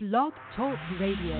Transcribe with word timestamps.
Blog 0.00 0.32
Talk 0.54 0.78
Radio. 1.00 1.34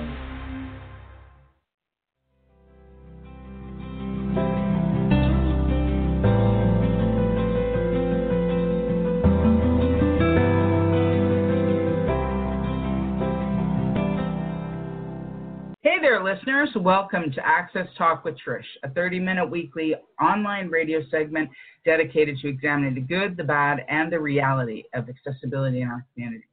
Hey 15.82 16.00
there, 16.00 16.24
listeners. 16.24 16.70
Welcome 16.74 17.30
to 17.30 17.46
Access 17.46 17.86
Talk 17.96 18.24
with 18.24 18.34
Trish, 18.44 18.64
a 18.82 18.88
30 18.90 19.20
minute 19.20 19.48
weekly 19.48 19.94
online 20.20 20.66
radio 20.68 20.98
segment 21.12 21.48
dedicated 21.84 22.38
to 22.38 22.48
examining 22.48 22.96
the 22.96 23.02
good, 23.02 23.36
the 23.36 23.44
bad, 23.44 23.86
and 23.88 24.12
the 24.12 24.18
reality 24.18 24.82
of 24.94 25.08
accessibility 25.08 25.82
in 25.82 25.86
our 25.86 26.04
communities. 26.12 26.47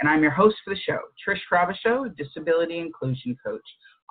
And 0.00 0.08
I'm 0.08 0.22
your 0.22 0.32
host 0.32 0.56
for 0.64 0.74
the 0.74 0.80
show, 0.80 0.98
Trish 1.26 1.40
Frabisho, 1.50 2.16
disability 2.16 2.78
inclusion 2.78 3.36
coach, 3.44 3.60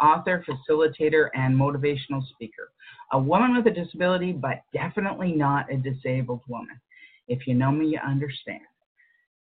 author, 0.01 0.43
facilitator, 0.47 1.29
and 1.35 1.55
motivational 1.55 2.25
speaker. 2.33 2.71
A 3.11 3.19
woman 3.19 3.55
with 3.55 3.67
a 3.67 3.71
disability, 3.71 4.31
but 4.31 4.61
definitely 4.73 5.33
not 5.33 5.71
a 5.71 5.77
disabled 5.77 6.41
woman. 6.47 6.79
If 7.27 7.47
you 7.47 7.53
know 7.53 7.71
me, 7.71 7.87
you 7.87 7.99
understand. 8.05 8.61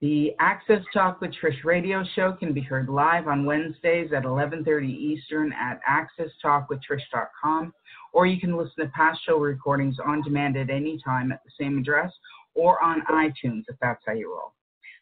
The 0.02 0.34
Access 0.40 0.82
Talk 0.92 1.22
with 1.22 1.32
Trish 1.42 1.64
radio 1.64 2.04
show 2.14 2.32
can 2.32 2.52
be 2.52 2.60
heard 2.60 2.90
live 2.90 3.28
on 3.28 3.46
Wednesdays 3.46 4.12
at 4.12 4.24
11:30 4.24 4.88
Eastern 4.88 5.54
at 5.54 5.80
accesstalkwithtrish.com, 5.88 7.72
or 8.12 8.26
you 8.26 8.38
can 8.38 8.56
listen 8.56 8.84
to 8.84 8.90
past 8.90 9.24
show 9.24 9.38
recordings 9.38 9.98
on 9.98 10.22
demand 10.22 10.58
at 10.58 10.68
any 10.68 10.98
time 11.02 11.32
at 11.32 11.42
the 11.44 11.50
same 11.58 11.78
address 11.78 12.12
or 12.54 12.82
on 12.82 13.00
iTunes 13.06 13.64
if 13.68 13.76
that's 13.80 14.02
how 14.06 14.12
you 14.12 14.30
roll. 14.30 14.52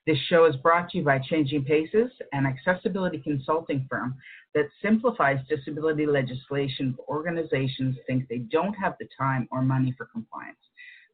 This 0.06 0.18
show 0.28 0.44
is 0.44 0.56
brought 0.56 0.90
to 0.90 0.98
you 0.98 1.04
by 1.04 1.18
Changing 1.18 1.64
Paces, 1.64 2.10
an 2.32 2.44
accessibility 2.44 3.18
consulting 3.18 3.86
firm 3.88 4.16
that 4.54 4.66
simplifies 4.82 5.38
disability 5.48 6.04
legislation 6.04 6.94
for 6.94 7.06
organizations 7.08 7.96
think 8.06 8.28
they 8.28 8.38
don't 8.38 8.74
have 8.74 8.96
the 9.00 9.08
time 9.18 9.48
or 9.50 9.62
money 9.62 9.94
for 9.96 10.06
compliance. 10.06 10.58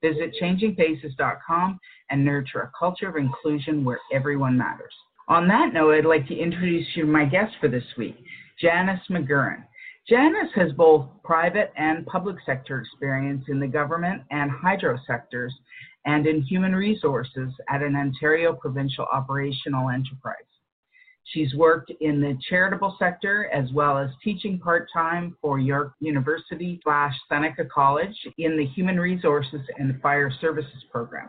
Visit 0.02 0.34
changingpaces.com 0.42 1.78
and 2.10 2.24
nurture 2.24 2.62
a 2.62 2.72
culture 2.76 3.08
of 3.08 3.16
inclusion 3.16 3.84
where 3.84 4.00
everyone 4.12 4.58
matters. 4.58 4.94
On 5.28 5.46
that 5.46 5.72
note, 5.72 5.94
I'd 5.94 6.04
like 6.04 6.26
to 6.26 6.36
introduce 6.36 6.86
you 6.96 7.04
to 7.04 7.10
my 7.10 7.24
guest 7.24 7.52
for 7.60 7.68
this 7.68 7.84
week, 7.96 8.16
Janice 8.60 9.00
McGurran. 9.08 9.62
Janice 10.08 10.50
has 10.56 10.72
both 10.72 11.06
private 11.22 11.72
and 11.76 12.04
public 12.06 12.36
sector 12.44 12.80
experience 12.80 13.44
in 13.48 13.60
the 13.60 13.66
government 13.68 14.22
and 14.32 14.50
hydro 14.50 14.98
sectors 15.06 15.54
and 16.06 16.26
in 16.26 16.42
human 16.42 16.74
resources 16.74 17.52
at 17.68 17.82
an 17.82 17.96
Ontario 17.96 18.52
provincial 18.52 19.06
operational 19.12 19.90
enterprise. 19.90 20.36
She's 21.24 21.54
worked 21.54 21.92
in 22.00 22.20
the 22.20 22.36
charitable 22.48 22.96
sector 22.98 23.48
as 23.52 23.70
well 23.72 23.98
as 23.98 24.10
teaching 24.24 24.58
part 24.58 24.88
time 24.92 25.36
for 25.40 25.58
York 25.58 25.92
University 26.00 26.80
slash 26.82 27.14
Seneca 27.28 27.64
College 27.66 28.16
in 28.38 28.56
the 28.56 28.66
Human 28.66 28.98
Resources 28.98 29.60
and 29.78 30.00
Fire 30.00 30.32
Services 30.40 30.84
program. 30.90 31.28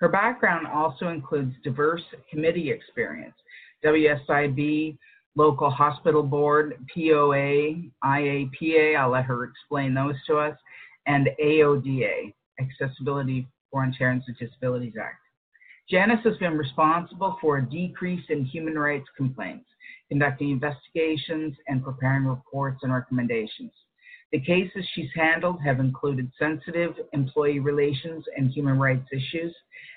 Her 0.00 0.08
background 0.08 0.66
also 0.66 1.08
includes 1.08 1.54
diverse 1.62 2.02
committee 2.30 2.70
experience, 2.70 3.34
WSIB, 3.84 4.96
local 5.36 5.70
hospital 5.70 6.22
board, 6.22 6.74
PAO, 6.92 7.32
IAPA, 8.04 8.96
I'll 8.96 9.10
let 9.10 9.24
her 9.24 9.44
explain 9.44 9.94
those 9.94 10.16
to 10.26 10.38
us, 10.38 10.56
and 11.06 11.28
AODA, 11.40 12.32
Accessibility 12.60 13.46
for 13.70 13.84
Ontarians 13.84 14.22
with 14.26 14.38
Disabilities 14.38 14.94
Act. 15.00 15.20
Janice 15.90 16.20
has 16.24 16.36
been 16.36 16.58
responsible 16.58 17.38
for 17.40 17.56
a 17.56 17.70
decrease 17.70 18.24
in 18.28 18.44
human 18.44 18.78
rights 18.78 19.06
complaints, 19.16 19.66
conducting 20.08 20.50
investigations, 20.50 21.56
and 21.66 21.82
preparing 21.82 22.26
reports 22.26 22.80
and 22.82 22.92
recommendations. 22.92 23.72
The 24.30 24.40
cases 24.40 24.86
she's 24.92 25.08
handled 25.14 25.62
have 25.64 25.80
included 25.80 26.30
sensitive 26.38 26.92
employee 27.14 27.60
relations 27.60 28.24
and 28.36 28.50
human 28.50 28.78
rights 28.78 29.08
issues 29.10 29.54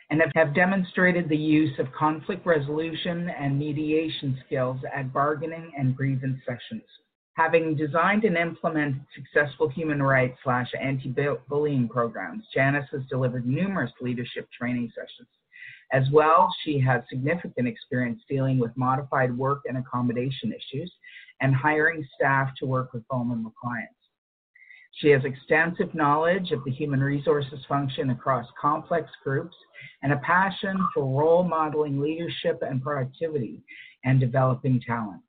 and 0.09 0.21
have 0.35 0.55
demonstrated 0.55 1.27
the 1.27 1.37
use 1.37 1.77
of 1.79 1.91
conflict 1.91 2.45
resolution 2.45 3.29
and 3.29 3.59
mediation 3.59 4.37
skills 4.45 4.79
at 4.95 5.11
bargaining 5.11 5.71
and 5.77 5.95
grievance 5.95 6.39
sessions. 6.45 6.83
Having 7.35 7.77
designed 7.77 8.25
and 8.25 8.37
implemented 8.37 9.05
successful 9.15 9.69
human 9.69 10.03
rights 10.03 10.37
slash 10.43 10.69
anti-bullying 10.79 11.87
programs, 11.87 12.43
Janice 12.53 12.89
has 12.91 13.01
delivered 13.09 13.47
numerous 13.47 13.91
leadership 14.01 14.49
training 14.51 14.91
sessions. 14.93 15.29
As 15.93 16.03
well, 16.11 16.53
she 16.63 16.79
has 16.79 17.01
significant 17.09 17.67
experience 17.67 18.21
dealing 18.29 18.59
with 18.59 18.75
modified 18.75 19.37
work 19.37 19.61
and 19.65 19.77
accommodation 19.77 20.53
issues 20.53 20.91
and 21.41 21.55
hiring 21.55 22.05
staff 22.15 22.49
to 22.59 22.65
work 22.65 22.93
with 22.93 23.03
vulnerable 23.09 23.53
clients. 23.61 23.95
She 24.95 25.09
has 25.09 25.23
extensive 25.23 25.95
knowledge 25.95 26.51
of 26.51 26.63
the 26.65 26.71
human 26.71 27.01
resources 27.01 27.65
function 27.67 28.09
across 28.09 28.45
complex 28.61 29.09
groups 29.23 29.55
and 30.03 30.11
a 30.11 30.17
passion 30.17 30.77
for 30.93 31.03
role 31.03 31.43
modeling 31.43 31.99
leadership 31.99 32.61
and 32.61 32.83
productivity 32.83 33.63
and 34.03 34.19
developing 34.19 34.81
talent. 34.85 35.21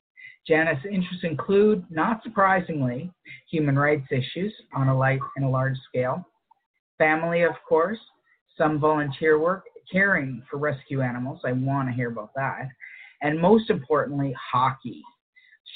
Janice's 0.46 0.84
interests 0.90 1.24
include, 1.24 1.84
not 1.90 2.22
surprisingly, 2.22 3.10
human 3.50 3.78
rights 3.78 4.06
issues 4.10 4.52
on 4.74 4.88
a 4.88 4.96
light 4.96 5.20
and 5.36 5.44
a 5.44 5.48
large 5.48 5.76
scale, 5.88 6.26
family, 6.98 7.42
of 7.42 7.54
course, 7.68 7.98
some 8.58 8.78
volunteer 8.78 9.38
work, 9.38 9.64
caring 9.90 10.42
for 10.50 10.58
rescue 10.58 11.00
animals. 11.00 11.40
I 11.44 11.52
want 11.52 11.88
to 11.88 11.94
hear 11.94 12.10
about 12.10 12.30
that. 12.34 12.68
And 13.22 13.40
most 13.40 13.70
importantly, 13.70 14.34
hockey. 14.52 15.02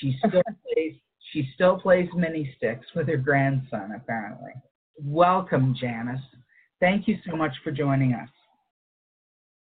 She 0.00 0.16
still 0.26 0.42
plays 0.42 0.94
she 1.32 1.48
still 1.54 1.78
plays 1.78 2.08
mini 2.14 2.54
sticks 2.56 2.86
with 2.94 3.08
her 3.08 3.16
grandson, 3.16 3.92
apparently. 3.96 4.52
Welcome, 5.02 5.74
Janice. 5.78 6.20
Thank 6.80 7.08
you 7.08 7.16
so 7.28 7.36
much 7.36 7.52
for 7.64 7.72
joining 7.72 8.12
us. 8.12 8.28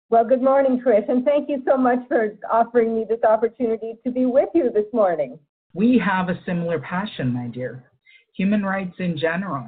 Well, 0.08 0.24
good 0.24 0.40
morning, 0.40 0.80
Trish, 0.86 1.08
and 1.08 1.24
thank 1.24 1.48
you 1.48 1.64
so 1.66 1.76
much 1.76 1.98
for 2.06 2.28
offering 2.48 2.94
me 2.94 3.04
this 3.08 3.18
opportunity 3.28 3.94
to 4.04 4.12
be 4.12 4.24
with 4.24 4.48
you 4.54 4.70
this 4.72 4.86
morning. 4.92 5.36
We 5.74 5.98
have 5.98 6.28
a 6.28 6.38
similar 6.46 6.78
passion, 6.78 7.32
my 7.32 7.48
dear. 7.48 7.90
Human 8.36 8.64
rights 8.64 8.94
in 9.00 9.18
general. 9.18 9.66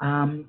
Um, 0.00 0.48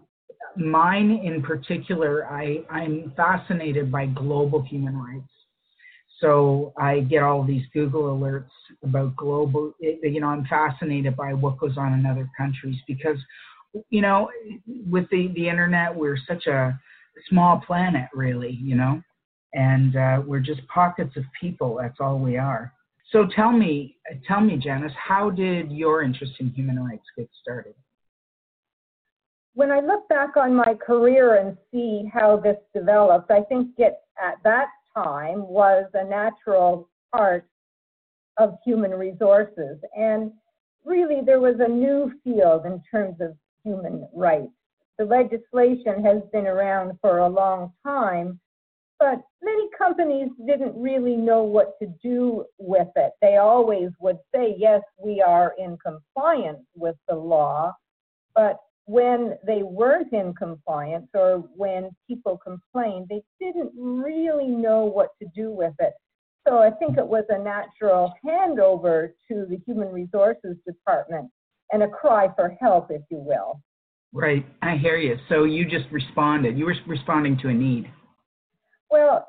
mine 0.56 1.09
in 1.24 1.41
particular, 1.41 2.28
I, 2.28 2.59
I'm 2.69 3.14
fascinated 3.18 3.91
by 3.91 4.06
global 4.06 4.62
human 4.62 4.96
rights. 4.96 5.31
So 6.22 6.72
I 6.78 7.00
get 7.00 7.24
all 7.24 7.44
these 7.44 7.66
Google 7.74 8.16
alerts 8.16 8.52
about 8.84 9.16
global, 9.16 9.74
you 9.80 10.22
know, 10.22 10.28
I'm 10.28 10.46
fascinated 10.46 11.18
by 11.18 11.34
what 11.34 11.58
goes 11.58 11.80
on 11.80 11.94
in 11.94 12.06
other 12.06 12.30
countries 12.38 12.78
because, 12.88 13.18
you 13.90 14.03
know, 14.03 14.30
with 14.88 15.09
the, 15.09 15.31
the 15.35 15.50
internet, 15.50 15.96
we're 15.96 16.19
such 16.28 16.46
a 16.46 16.80
small 17.28 17.59
planet, 17.66 18.08
really, 18.14 18.52
you 18.52 18.75
know, 18.75 19.02
and 19.55 19.95
uh, 19.95 20.21
we're 20.25 20.39
just 20.41 20.66
pockets 20.67 21.16
of 21.17 21.23
people. 21.39 21.79
That's 21.81 21.97
all 21.99 22.19
we 22.19 22.38
are. 22.38 22.73
So 23.11 23.25
tell 23.35 23.51
me, 23.51 23.95
tell 24.27 24.41
me, 24.41 24.57
Janice, 24.57 24.91
how 24.97 25.29
did 25.29 25.71
your 25.71 26.03
interest 26.03 26.33
in 26.39 26.49
human 26.51 26.83
rights 26.83 27.05
get 27.17 27.29
started? 27.41 27.73
When 29.53 29.71
I 29.71 29.79
look 29.79 30.07
back 30.09 30.35
on 30.35 30.53
my 30.53 30.75
career 30.85 31.38
and 31.38 31.57
see 31.71 32.09
how 32.13 32.38
this 32.38 32.57
developed, 32.73 33.31
I 33.31 33.41
think 33.43 33.69
it, 33.77 33.95
at 34.21 34.35
that 34.43 34.67
time 34.93 35.47
was 35.47 35.85
a 35.93 36.03
natural 36.03 36.89
part 37.13 37.47
of 38.37 38.57
human 38.66 38.91
resources. 38.91 39.77
And 39.97 40.33
really, 40.83 41.22
there 41.25 41.39
was 41.39 41.55
a 41.59 41.69
new 41.69 42.11
field 42.23 42.66
in 42.66 42.81
terms 42.91 43.22
of 43.22 43.37
human 43.63 44.09
rights. 44.13 44.51
The 44.97 45.05
legislation 45.05 46.03
has 46.03 46.22
been 46.33 46.47
around 46.47 46.97
for 47.01 47.19
a 47.19 47.29
long 47.29 47.72
time, 47.83 48.39
but 49.00 49.22
many 49.41 49.69
companies 49.78 50.29
didn't 50.47 50.75
really 50.75 51.16
know 51.16 51.44
what 51.44 51.73
to 51.81 51.88
do 52.01 52.45
with 52.57 52.88
it. 52.95 53.11
They 53.22 53.38
always 53.38 53.89
would 54.00 54.19
say, 54.33 54.55
yes, 54.58 54.81
we 55.03 55.22
are 55.22 55.53
in 55.58 55.78
compliance 55.78 56.66
with 56.75 56.96
the 57.08 57.16
law, 57.16 57.73
but 58.34 58.58
when 58.85 59.37
they 59.46 59.64
weren't 59.64 60.14
in 60.14 60.34
compliance 60.34 61.08
or 61.14 61.43
when 61.55 61.90
people 62.08 62.37
complained, 62.37 63.08
they 63.09 63.23
didn't 63.40 63.72
really 63.75 64.47
know 64.47 64.85
what 64.85 65.09
to 65.22 65.28
do 65.35 65.52
with 65.52 65.73
it. 65.79 65.93
So 66.47 66.59
I 66.59 66.70
think 66.70 66.97
it 66.97 67.08
was 67.08 67.25
a 67.29 67.40
natural 67.40 68.14
handover 68.23 69.09
to 69.28 69.47
the 69.49 69.59
Human 69.66 69.91
Resources 69.91 70.55
Department 70.67 71.31
and 71.72 71.81
a 71.81 71.87
cry 71.87 72.29
for 72.35 72.55
help, 72.61 72.91
if 72.91 73.02
you 73.09 73.17
will. 73.17 73.59
Right, 74.14 74.46
I 74.61 74.78
hear 74.78 74.97
you. 74.97 75.17
So 75.28 75.43
you 75.43 75.66
just 75.66 75.91
responded. 75.91 76.58
You 76.58 76.66
were 76.66 76.75
responding 76.87 77.37
to 77.40 77.49
a 77.49 77.53
need. 77.53 77.91
Well, 78.90 79.28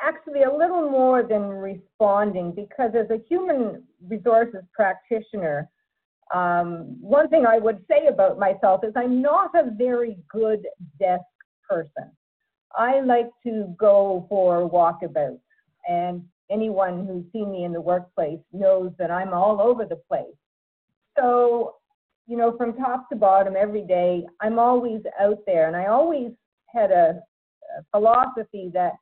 actually, 0.00 0.42
a 0.42 0.52
little 0.52 0.90
more 0.90 1.22
than 1.22 1.42
responding, 1.48 2.52
because 2.52 2.92
as 2.94 3.10
a 3.10 3.22
human 3.28 3.82
resources 4.06 4.62
practitioner, 4.72 5.68
um, 6.34 6.96
one 7.00 7.28
thing 7.28 7.46
I 7.46 7.58
would 7.58 7.84
say 7.90 8.06
about 8.06 8.38
myself 8.38 8.84
is 8.84 8.92
I'm 8.96 9.22
not 9.22 9.50
a 9.54 9.70
very 9.70 10.18
good 10.30 10.66
desk 10.98 11.24
person. 11.68 12.10
I 12.76 13.00
like 13.00 13.30
to 13.44 13.74
go 13.78 14.26
for 14.28 14.68
walkabouts 14.68 15.40
and 15.88 16.22
anyone 16.50 17.06
who's 17.06 17.24
seen 17.32 17.50
me 17.50 17.64
in 17.64 17.72
the 17.72 17.80
workplace 17.80 18.40
knows 18.52 18.92
that 18.98 19.10
I'm 19.10 19.32
all 19.32 19.60
over 19.60 19.84
the 19.84 20.00
place. 20.08 20.26
So, 21.18 21.76
you 22.26 22.36
know, 22.36 22.56
from 22.56 22.74
top 22.74 23.08
to 23.08 23.16
bottom 23.16 23.54
every 23.56 23.82
day, 23.82 24.26
I'm 24.40 24.58
always 24.58 25.00
out 25.18 25.38
there. 25.46 25.66
And 25.66 25.76
I 25.76 25.86
always 25.86 26.30
had 26.74 26.90
a, 26.90 27.06
a 27.10 27.20
philosophy 27.92 28.70
that 28.74 28.92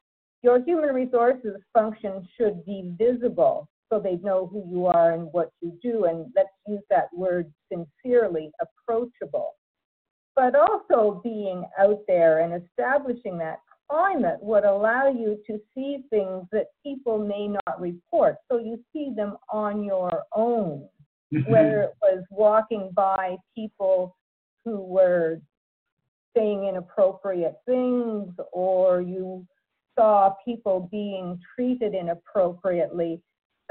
your 0.43 0.63
human 0.63 0.95
resources 0.95 1.57
function 1.73 2.27
should 2.37 2.65
be 2.65 2.93
visible 2.99 3.69
so 3.91 4.01
they 4.01 4.17
know 4.17 4.47
who 4.47 4.65
you 4.71 4.87
are 4.87 5.13
and 5.13 5.29
what 5.33 5.51
you 5.61 5.79
do. 5.83 6.05
And 6.05 6.33
let's 6.35 6.49
use 6.67 6.83
that 6.91 7.09
word 7.13 7.53
sincerely, 7.73 8.51
approachable. 8.61 9.55
But 10.35 10.55
also 10.55 11.21
being 11.23 11.65
out 11.79 12.01
there 12.07 12.41
and 12.41 12.63
establishing 12.63 13.39
that 13.39 13.61
climate 13.89 14.39
would 14.41 14.65
allow 14.65 15.09
you 15.09 15.39
to 15.47 15.61
see 15.75 16.05
things 16.11 16.45
that 16.53 16.67
people 16.83 17.19
may 17.19 17.49
not 17.49 17.81
report. 17.81 18.37
So 18.51 18.59
you 18.59 18.79
see 18.93 19.13
them 19.15 19.37
on 19.53 19.85
your 19.85 20.25
own, 20.35 20.89
mm-hmm. 21.33 21.51
whether 21.51 21.83
it 21.83 21.95
was 22.03 22.25
walking 22.31 22.91
by 22.95 23.37
people 23.55 24.17
who 24.65 24.81
were 24.81 25.41
saying 26.37 26.67
inappropriate 26.67 27.57
things 27.67 28.33
or 28.53 29.01
you 29.01 29.47
saw 29.99 30.35
people 30.45 30.89
being 30.91 31.39
treated 31.55 31.95
inappropriately. 31.95 33.21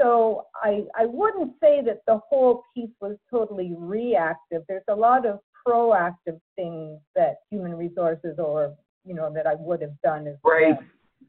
So 0.00 0.46
I, 0.62 0.84
I 0.98 1.06
wouldn't 1.06 1.52
say 1.60 1.80
that 1.86 2.00
the 2.06 2.20
whole 2.28 2.64
piece 2.74 2.90
was 3.00 3.16
totally 3.30 3.74
reactive. 3.76 4.62
There's 4.68 4.82
a 4.88 4.94
lot 4.94 5.24
of 5.24 5.40
proactive 5.66 6.40
things 6.54 7.00
that 7.14 7.36
human 7.50 7.74
resources 7.74 8.36
or 8.38 8.74
you 9.04 9.14
know 9.14 9.32
that 9.32 9.46
I 9.46 9.54
would 9.54 9.80
have 9.82 9.98
done 10.02 10.26
as 10.26 10.36
right. 10.44 10.74
Well. 10.74 10.78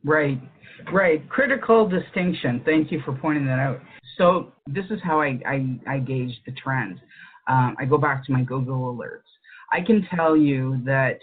Right, 0.03 0.39
right. 0.93 1.27
Critical 1.29 1.87
distinction. 1.87 2.61
Thank 2.65 2.91
you 2.91 3.01
for 3.03 3.13
pointing 3.13 3.45
that 3.45 3.59
out. 3.59 3.79
So 4.17 4.51
this 4.67 4.85
is 4.89 4.99
how 5.03 5.21
I, 5.21 5.39
I, 5.45 5.79
I 5.87 5.99
gauge 5.99 6.39
the 6.45 6.51
trends. 6.51 6.99
Um, 7.47 7.75
I 7.79 7.85
go 7.85 7.97
back 7.97 8.25
to 8.25 8.31
my 8.31 8.43
Google 8.43 8.95
alerts. 8.95 9.21
I 9.71 9.81
can 9.81 10.07
tell 10.15 10.35
you 10.35 10.81
that 10.85 11.19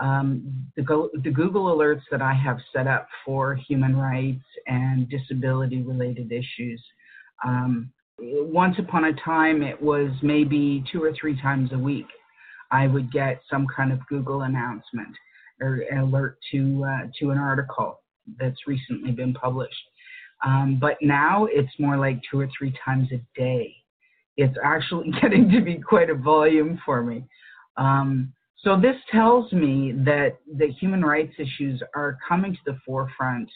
um, 0.00 0.66
the, 0.76 1.10
the 1.22 1.30
Google 1.30 1.66
alerts 1.76 2.02
that 2.10 2.22
I 2.22 2.32
have 2.32 2.58
set 2.74 2.86
up 2.86 3.06
for 3.24 3.54
human 3.54 3.96
rights 3.96 4.44
and 4.66 5.08
disability 5.08 5.82
related 5.82 6.32
issues, 6.32 6.82
um, 7.44 7.92
once 8.18 8.76
upon 8.78 9.04
a 9.04 9.12
time 9.24 9.62
it 9.62 9.80
was 9.80 10.10
maybe 10.22 10.84
two 10.92 11.02
or 11.02 11.12
three 11.18 11.40
times 11.40 11.70
a 11.72 11.78
week. 11.78 12.06
I 12.70 12.86
would 12.86 13.12
get 13.12 13.40
some 13.50 13.66
kind 13.74 13.92
of 13.92 13.98
Google 14.06 14.42
announcement 14.42 15.16
or 15.60 15.82
alert 15.98 16.38
to 16.52 16.84
uh, 16.84 17.08
to 17.18 17.30
an 17.30 17.38
article 17.38 18.00
that's 18.38 18.66
recently 18.66 19.10
been 19.10 19.34
published. 19.34 19.74
Um, 20.44 20.78
but 20.80 20.96
now 21.02 21.46
it's 21.50 21.72
more 21.78 21.96
like 21.96 22.20
two 22.30 22.40
or 22.40 22.48
three 22.56 22.72
times 22.84 23.08
a 23.12 23.20
day. 23.38 23.74
It's 24.36 24.56
actually 24.64 25.10
getting 25.22 25.50
to 25.50 25.60
be 25.60 25.76
quite 25.78 26.10
a 26.10 26.14
volume 26.14 26.80
for 26.84 27.02
me. 27.02 27.24
Um, 27.76 28.32
so 28.58 28.78
this 28.78 28.96
tells 29.10 29.52
me 29.52 29.92
that 30.04 30.38
the 30.56 30.68
human 30.68 31.02
rights 31.02 31.34
issues 31.38 31.82
are 31.94 32.18
coming 32.28 32.52
to 32.52 32.60
the 32.66 32.78
forefront 32.84 33.50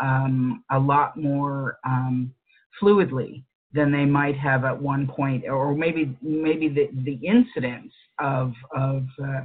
um, 0.00 0.64
a 0.70 0.78
lot 0.78 1.16
more 1.16 1.78
um, 1.84 2.32
fluidly 2.80 3.42
than 3.72 3.92
they 3.92 4.06
might 4.06 4.36
have 4.38 4.64
at 4.64 4.80
one 4.80 5.06
point, 5.06 5.44
or 5.46 5.74
maybe 5.74 6.16
maybe 6.22 6.68
the, 6.68 6.88
the 7.04 7.18
incidents 7.26 7.94
of 8.18 8.52
of 8.74 9.06
uh, 9.22 9.42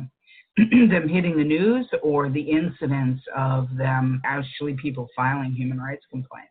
them 0.57 1.09
hitting 1.09 1.35
the 1.37 1.43
news 1.43 1.87
or 2.01 2.29
the 2.29 2.41
incidents 2.41 3.21
of 3.35 3.67
them 3.75 4.21
actually 4.23 4.75
people 4.75 5.09
filing 5.15 5.51
human 5.51 5.79
rights 5.79 6.05
complaints. 6.09 6.49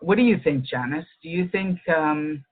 What 0.00 0.16
do 0.16 0.22
you 0.22 0.38
think, 0.42 0.64
Janice? 0.64 1.06
Do 1.22 1.28
you 1.28 1.48
think 1.48 1.80
um, 1.88 2.44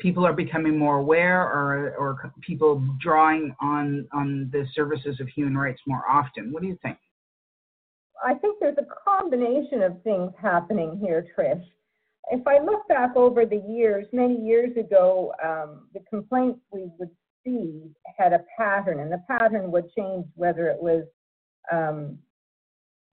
people 0.00 0.26
are 0.26 0.32
becoming 0.32 0.76
more 0.78 0.98
aware 0.98 1.40
or, 1.42 1.94
or 1.96 2.32
people 2.40 2.82
drawing 3.00 3.54
on, 3.60 4.06
on 4.12 4.50
the 4.52 4.66
services 4.74 5.20
of 5.20 5.28
human 5.28 5.56
rights 5.56 5.80
more 5.86 6.02
often? 6.08 6.52
What 6.52 6.62
do 6.62 6.68
you 6.68 6.78
think? 6.82 6.98
I 8.24 8.34
think 8.34 8.58
there's 8.60 8.78
a 8.78 9.10
combination 9.10 9.82
of 9.82 10.02
things 10.02 10.32
happening 10.40 10.98
here, 11.02 11.26
Trish. 11.36 11.62
If 12.30 12.46
I 12.46 12.58
look 12.58 12.88
back 12.88 13.16
over 13.16 13.44
the 13.44 13.62
years, 13.68 14.06
many 14.12 14.36
years 14.40 14.74
ago, 14.76 15.34
um, 15.44 15.88
the 15.92 16.00
complaints 16.08 16.60
we 16.72 16.88
would 16.98 17.10
see 17.44 17.82
had 18.16 18.32
a 18.32 18.40
pattern, 18.58 19.00
and 19.00 19.12
the 19.12 19.22
pattern 19.28 19.70
would 19.72 19.92
change 19.96 20.26
whether 20.34 20.68
it 20.68 20.80
was 20.80 21.04
um, 21.70 22.18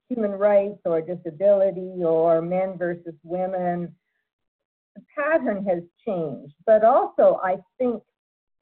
human 0.08 0.32
rights 0.32 0.78
or 0.84 1.00
disability 1.00 2.02
or 2.04 2.40
men 2.40 2.78
versus 2.78 3.14
women. 3.22 3.94
Pattern 5.16 5.64
has 5.64 5.82
changed, 6.06 6.54
but 6.66 6.84
also 6.84 7.40
I 7.42 7.56
think 7.78 8.02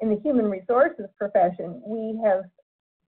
in 0.01 0.09
the 0.11 0.21
human 0.23 0.47
resources 0.47 1.07
profession, 1.19 1.81
we 1.85 2.21
have 2.25 2.45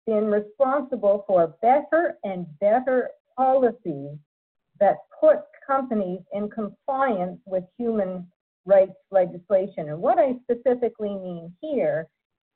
been 0.05 0.25
responsible 0.25 1.23
for 1.27 1.55
better 1.61 2.17
and 2.23 2.47
better 2.59 3.09
policies 3.37 4.17
that 4.79 4.97
put 5.19 5.39
companies 5.65 6.21
in 6.33 6.49
compliance 6.49 7.39
with 7.45 7.63
human 7.77 8.25
rights 8.65 8.95
legislation. 9.11 9.89
And 9.89 9.99
what 9.99 10.17
I 10.17 10.35
specifically 10.43 11.15
mean 11.15 11.53
here 11.61 12.07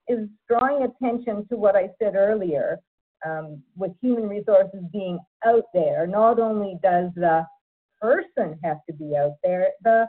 is 0.08 0.28
drawing 0.50 0.84
attention 0.84 1.48
to 1.50 1.56
what 1.56 1.76
I 1.76 1.90
said 2.00 2.16
earlier 2.16 2.80
um, 3.26 3.62
with 3.76 3.92
human 4.02 4.28
resources 4.28 4.82
being 4.92 5.20
out 5.46 5.66
there. 5.74 6.08
Not 6.08 6.40
only 6.40 6.78
does 6.82 7.12
the 7.16 7.46
person 8.02 8.60
have 8.64 8.80
to 8.90 8.94
be 8.94 9.16
out 9.16 9.36
there, 9.44 9.70
the 9.84 10.08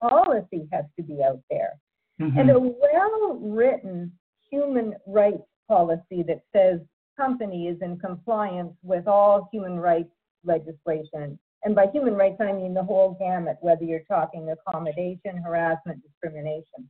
policy 0.00 0.68
has 0.72 0.84
to 0.96 1.02
be 1.02 1.22
out 1.22 1.40
there. 1.50 1.74
Mm-hmm. 2.20 2.38
And 2.38 2.50
a 2.50 2.58
well 2.58 3.38
written 3.40 4.12
human 4.50 4.94
rights 5.06 5.42
policy 5.68 6.22
that 6.26 6.42
says 6.54 6.80
company 7.16 7.68
is 7.68 7.80
in 7.82 7.98
compliance 7.98 8.72
with 8.82 9.06
all 9.06 9.48
human 9.52 9.78
rights 9.78 10.10
legislation. 10.44 11.38
And 11.64 11.74
by 11.74 11.86
human 11.92 12.14
rights, 12.14 12.36
I 12.40 12.52
mean 12.52 12.74
the 12.74 12.84
whole 12.84 13.16
gamut, 13.18 13.56
whether 13.60 13.84
you're 13.84 14.04
talking 14.08 14.50
accommodation, 14.50 15.36
harassment, 15.38 16.02
discrimination 16.02 16.88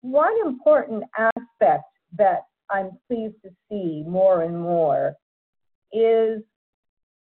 one 0.00 0.34
important 0.44 1.04
aspect 1.16 1.84
that 2.16 2.42
I'm 2.70 2.98
pleased 3.08 3.36
to 3.44 3.50
see 3.70 4.04
more 4.06 4.42
and 4.42 4.60
more 4.60 5.14
is 5.92 6.42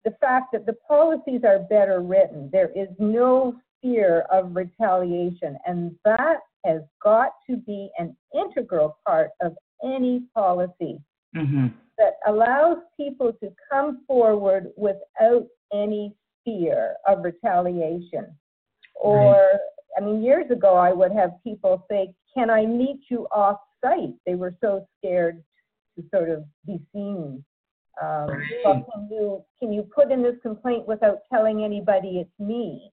the 0.05 0.11
fact 0.19 0.51
that 0.53 0.65
the 0.65 0.75
policies 0.87 1.41
are 1.43 1.59
better 1.59 2.01
written. 2.01 2.49
There 2.51 2.71
is 2.75 2.89
no 2.99 3.55
fear 3.81 4.25
of 4.31 4.55
retaliation, 4.55 5.57
and 5.65 5.95
that 6.05 6.37
has 6.65 6.81
got 7.01 7.31
to 7.49 7.57
be 7.57 7.89
an 7.97 8.15
integral 8.33 8.97
part 9.05 9.31
of 9.41 9.55
any 9.83 10.23
policy 10.35 10.99
mm-hmm. 11.35 11.67
that 11.97 12.13
allows 12.27 12.77
people 12.97 13.31
to 13.41 13.51
come 13.71 14.01
forward 14.07 14.67
without 14.75 15.47
any 15.73 16.13
fear 16.43 16.95
of 17.07 17.23
retaliation 17.23 18.27
or 18.99 19.33
right. 19.33 19.59
I 19.97 20.01
mean, 20.01 20.23
years 20.23 20.49
ago, 20.51 20.75
I 20.75 20.93
would 20.93 21.11
have 21.11 21.31
people 21.43 21.85
say, 21.89 22.13
Can 22.33 22.49
I 22.49 22.65
meet 22.65 23.01
you 23.09 23.27
off 23.31 23.57
site? 23.83 24.13
They 24.25 24.35
were 24.35 24.55
so 24.61 24.85
scared 24.97 25.43
to 25.97 26.03
sort 26.13 26.29
of 26.29 26.43
be 26.65 26.79
seen. 26.93 27.43
Um, 28.01 28.29
right. 28.29 28.41
well, 28.63 28.85
can 28.93 29.09
you 29.11 29.43
can 29.59 29.73
you 29.73 29.83
put 29.83 30.11
in 30.11 30.23
this 30.23 30.35
complaint 30.41 30.87
without 30.87 31.19
telling 31.31 31.63
anybody 31.63 32.19
it's 32.19 32.39
me? 32.39 32.91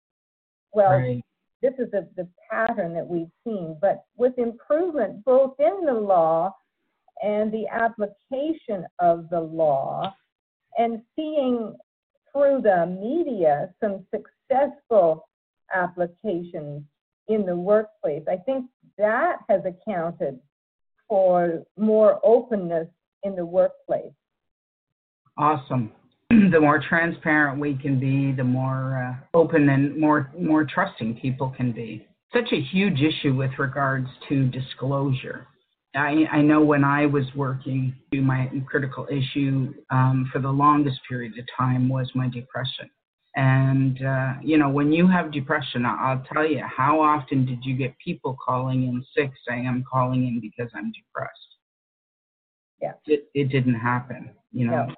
Well, 0.73 0.91
right. 0.91 1.23
this 1.61 1.73
is 1.77 1.93
a, 1.93 2.05
the 2.15 2.27
pattern 2.49 2.93
that 2.93 3.07
we've 3.07 3.31
seen, 3.43 3.77
but 3.79 4.05
with 4.17 4.37
improvement 4.37 5.23
both 5.23 5.55
in 5.59 5.85
the 5.85 5.93
law 5.93 6.55
and 7.21 7.51
the 7.51 7.67
application 7.71 8.85
of 8.99 9.29
the 9.29 9.39
law, 9.39 10.13
and 10.77 11.01
seeing 11.15 11.75
through 12.31 12.61
the 12.63 12.85
media 12.85 13.73
some 13.81 14.05
successful 14.11 15.27
applications 15.73 16.83
in 17.27 17.45
the 17.45 17.55
workplace. 17.55 18.23
I 18.29 18.37
think 18.37 18.65
that 18.97 19.37
has 19.49 19.61
accounted 19.65 20.39
for 21.07 21.63
more 21.77 22.19
openness 22.23 22.87
in 23.23 23.35
the 23.35 23.45
workplace. 23.45 24.13
Awesome. 25.37 25.91
The 26.53 26.59
more 26.59 26.79
transparent 26.87 27.59
we 27.59 27.75
can 27.75 27.99
be, 27.99 28.31
the 28.31 28.43
more 28.43 29.17
uh, 29.33 29.37
open 29.37 29.69
and 29.69 29.99
more 29.99 30.31
more 30.39 30.63
trusting 30.63 31.19
people 31.19 31.49
can 31.57 31.71
be. 31.71 32.07
Such 32.31 32.51
a 32.51 32.61
huge 32.61 33.01
issue 33.01 33.33
with 33.35 33.49
regards 33.57 34.07
to 34.29 34.47
disclosure. 34.49 35.47
I, 35.95 36.25
I 36.31 36.41
know 36.41 36.63
when 36.63 36.83
I 36.83 37.07
was 37.07 37.25
working, 37.35 37.95
my 38.13 38.51
critical 38.67 39.07
issue 39.09 39.73
um, 39.89 40.29
for 40.31 40.39
the 40.39 40.49
longest 40.49 40.99
period 41.09 41.33
of 41.39 41.45
time 41.57 41.89
was 41.89 42.11
my 42.13 42.29
depression. 42.29 42.87
And, 43.35 44.03
uh, 44.05 44.33
you 44.43 44.59
know, 44.59 44.69
when 44.69 44.91
you 44.91 45.07
have 45.07 45.31
depression, 45.31 45.87
I'll 45.87 46.23
tell 46.31 46.45
you, 46.45 46.63
how 46.65 47.01
often 47.01 47.47
did 47.47 47.65
you 47.65 47.75
get 47.75 47.95
people 47.97 48.37
calling 48.45 48.83
in 48.83 49.03
sick 49.17 49.31
saying, 49.47 49.67
I'm 49.67 49.83
calling 49.91 50.27
in 50.27 50.39
because 50.39 50.71
I'm 50.75 50.91
depressed? 50.91 51.39
Yeah. 52.79 52.93
It, 53.07 53.27
it 53.33 53.49
didn't 53.49 53.79
happen, 53.79 54.31
you 54.51 54.67
know. 54.67 54.85
Yeah. 54.87 54.93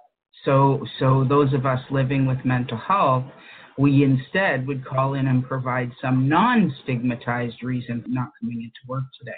So, 0.46 0.86
so 1.00 1.26
those 1.28 1.54
of 1.54 1.66
us 1.66 1.80
living 1.92 2.26
with 2.26 2.38
mental 2.46 2.78
health, 2.78 3.26
we 3.78 4.04
instead 4.04 4.66
would 4.68 4.86
call 4.86 5.16
in 5.16 5.28
and 5.28 5.46
provide 5.46 5.92
some 6.02 6.30
non 6.30 6.74
stigmatized 6.84 7.62
reason 7.64 8.02
for 8.02 8.10
not 8.10 8.30
coming 8.40 8.62
into 8.62 8.80
work 8.88 9.04
today. 9.20 9.32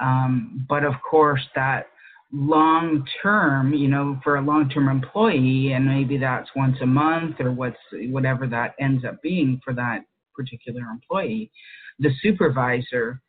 Um, 0.00 0.66
but 0.68 0.84
of 0.84 0.94
course, 1.08 1.42
that 1.54 1.86
long 2.32 3.06
term, 3.22 3.72
you 3.72 3.88
know, 3.88 4.18
for 4.24 4.36
a 4.36 4.42
long 4.42 4.68
term 4.68 4.88
employee, 4.88 5.72
and 5.72 5.86
maybe 5.86 6.18
that's 6.18 6.48
once 6.56 6.76
a 6.82 6.86
month 6.86 7.36
or 7.40 7.52
what's 7.52 7.76
whatever 8.08 8.46
that 8.48 8.74
ends 8.80 9.04
up 9.04 9.22
being 9.22 9.60
for 9.64 9.72
that 9.74 10.00
particular 10.34 10.82
employee, 10.90 11.50
the 11.98 12.10
supervisor 12.20 13.20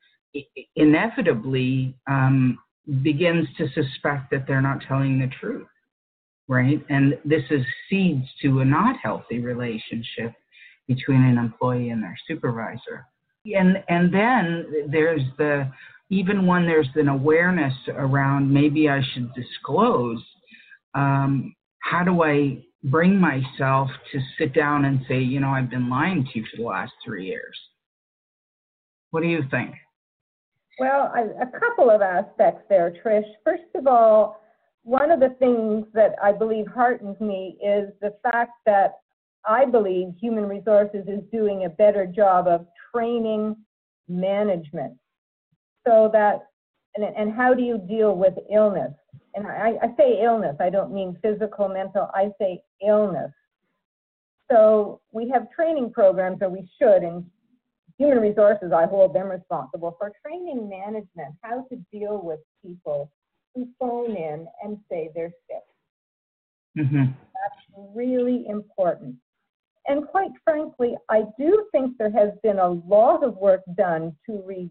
inevitably 0.75 1.95
um, 2.09 2.57
begins 3.01 3.47
to 3.57 3.67
suspect 3.69 4.31
that 4.31 4.45
they're 4.47 4.61
not 4.61 4.81
telling 4.87 5.19
the 5.19 5.29
truth, 5.39 5.67
right? 6.47 6.83
And 6.89 7.17
this 7.25 7.43
is 7.49 7.61
seeds 7.89 8.25
to 8.41 8.59
a 8.59 8.65
not 8.65 8.95
healthy 9.01 9.39
relationship 9.39 10.33
between 10.87 11.23
an 11.23 11.37
employee 11.37 11.89
and 11.89 12.01
their 12.01 12.17
supervisor. 12.27 13.05
And 13.45 13.83
and 13.87 14.13
then 14.13 14.65
there's 14.89 15.21
the 15.37 15.71
even 16.09 16.45
when 16.45 16.65
there's 16.65 16.89
an 16.95 17.09
awareness 17.09 17.73
around 17.89 18.51
maybe 18.51 18.89
I 18.89 19.01
should 19.13 19.29
disclose, 19.33 20.23
um, 20.95 21.53
how 21.79 22.03
do 22.03 22.23
I 22.23 22.63
bring 22.83 23.19
myself 23.19 23.89
to 24.13 24.19
sit 24.37 24.53
down 24.53 24.85
and 24.85 25.01
say, 25.07 25.19
you 25.19 25.39
know, 25.39 25.49
I've 25.49 25.69
been 25.69 25.89
lying 25.89 26.23
to 26.23 26.39
you 26.39 26.45
for 26.49 26.57
the 26.57 26.67
last 26.67 26.93
three 27.05 27.25
years? 27.25 27.57
What 29.11 29.21
do 29.21 29.27
you 29.27 29.43
think? 29.51 29.75
Well, 30.79 31.11
a, 31.15 31.43
a 31.43 31.59
couple 31.59 31.89
of 31.89 32.01
aspects 32.01 32.63
there, 32.69 32.93
Trish. 33.03 33.23
First 33.43 33.63
of 33.75 33.87
all, 33.87 34.41
one 34.87 35.11
of 35.11 35.19
the 35.19 35.35
things 35.37 35.85
that 35.93 36.15
I 36.23 36.31
believe 36.31 36.65
heartens 36.65 37.19
me 37.19 37.57
is 37.61 37.89
the 37.99 38.15
fact 38.23 38.53
that 38.65 38.93
I 39.45 39.65
believe 39.65 40.13
human 40.17 40.47
resources 40.47 41.05
is 41.09 41.19
doing 41.29 41.65
a 41.65 41.69
better 41.69 42.05
job 42.05 42.47
of 42.47 42.65
training 42.95 43.57
management. 44.07 44.93
So 45.85 46.09
that 46.13 46.47
and, 46.95 47.03
and 47.03 47.33
how 47.33 47.53
do 47.53 47.63
you 47.63 47.77
deal 47.77 48.15
with 48.15 48.35
illness? 48.49 48.93
And 49.35 49.45
I, 49.45 49.73
I 49.81 49.87
say 49.97 50.23
illness 50.23 50.55
i 50.61 50.69
don't 50.69 50.93
mean 50.93 51.17
physical 51.21 51.67
mental 51.67 52.09
i 52.13 52.29
say 52.39 52.61
illness. 52.81 53.31
So 54.49 55.01
we 55.11 55.27
have 55.31 55.51
training 55.51 55.91
programs 55.91 56.37
or 56.41 56.49
we 56.49 56.65
should 56.81 57.03
and 57.03 57.25
human 57.97 58.19
resources 58.19 58.71
i 58.71 58.85
hold 58.85 59.13
them 59.13 59.27
responsible 59.27 59.97
for 59.99 60.13
training 60.25 60.69
management 60.69 61.35
how 61.41 61.65
to 61.69 61.75
deal 61.91 62.21
with 62.23 62.39
people 62.63 63.11
who 63.53 63.67
phone 63.79 64.15
in 64.15 64.47
and 64.63 64.77
say 64.89 65.09
they're 65.15 65.33
sick 65.49 66.85
mm-hmm. 66.85 67.05
that's 67.05 67.91
really 67.95 68.45
important 68.47 69.15
and 69.87 70.05
quite 70.05 70.31
frankly, 70.43 70.95
I 71.09 71.23
do 71.39 71.65
think 71.71 71.97
there 71.97 72.11
has 72.11 72.31
been 72.43 72.59
a 72.59 72.69
lot 72.69 73.23
of 73.23 73.37
work 73.37 73.61
done 73.77 74.15
to 74.25 74.43
re- 74.45 74.69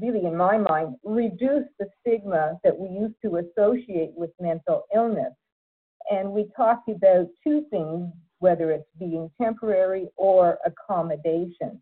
really, 0.00 0.26
in 0.26 0.36
my 0.36 0.58
mind, 0.58 0.96
reduce 1.02 1.64
the 1.78 1.88
stigma 2.00 2.58
that 2.62 2.78
we 2.78 2.88
used 2.88 3.16
to 3.24 3.36
associate 3.38 4.12
with 4.14 4.30
mental 4.38 4.84
illness. 4.94 5.32
And 6.10 6.30
we 6.32 6.50
talked 6.56 6.90
about 6.90 7.28
two 7.42 7.64
things, 7.70 8.12
whether 8.38 8.70
it's 8.70 8.88
being 8.98 9.30
temporary 9.40 10.08
or 10.16 10.58
accommodation. 10.64 11.80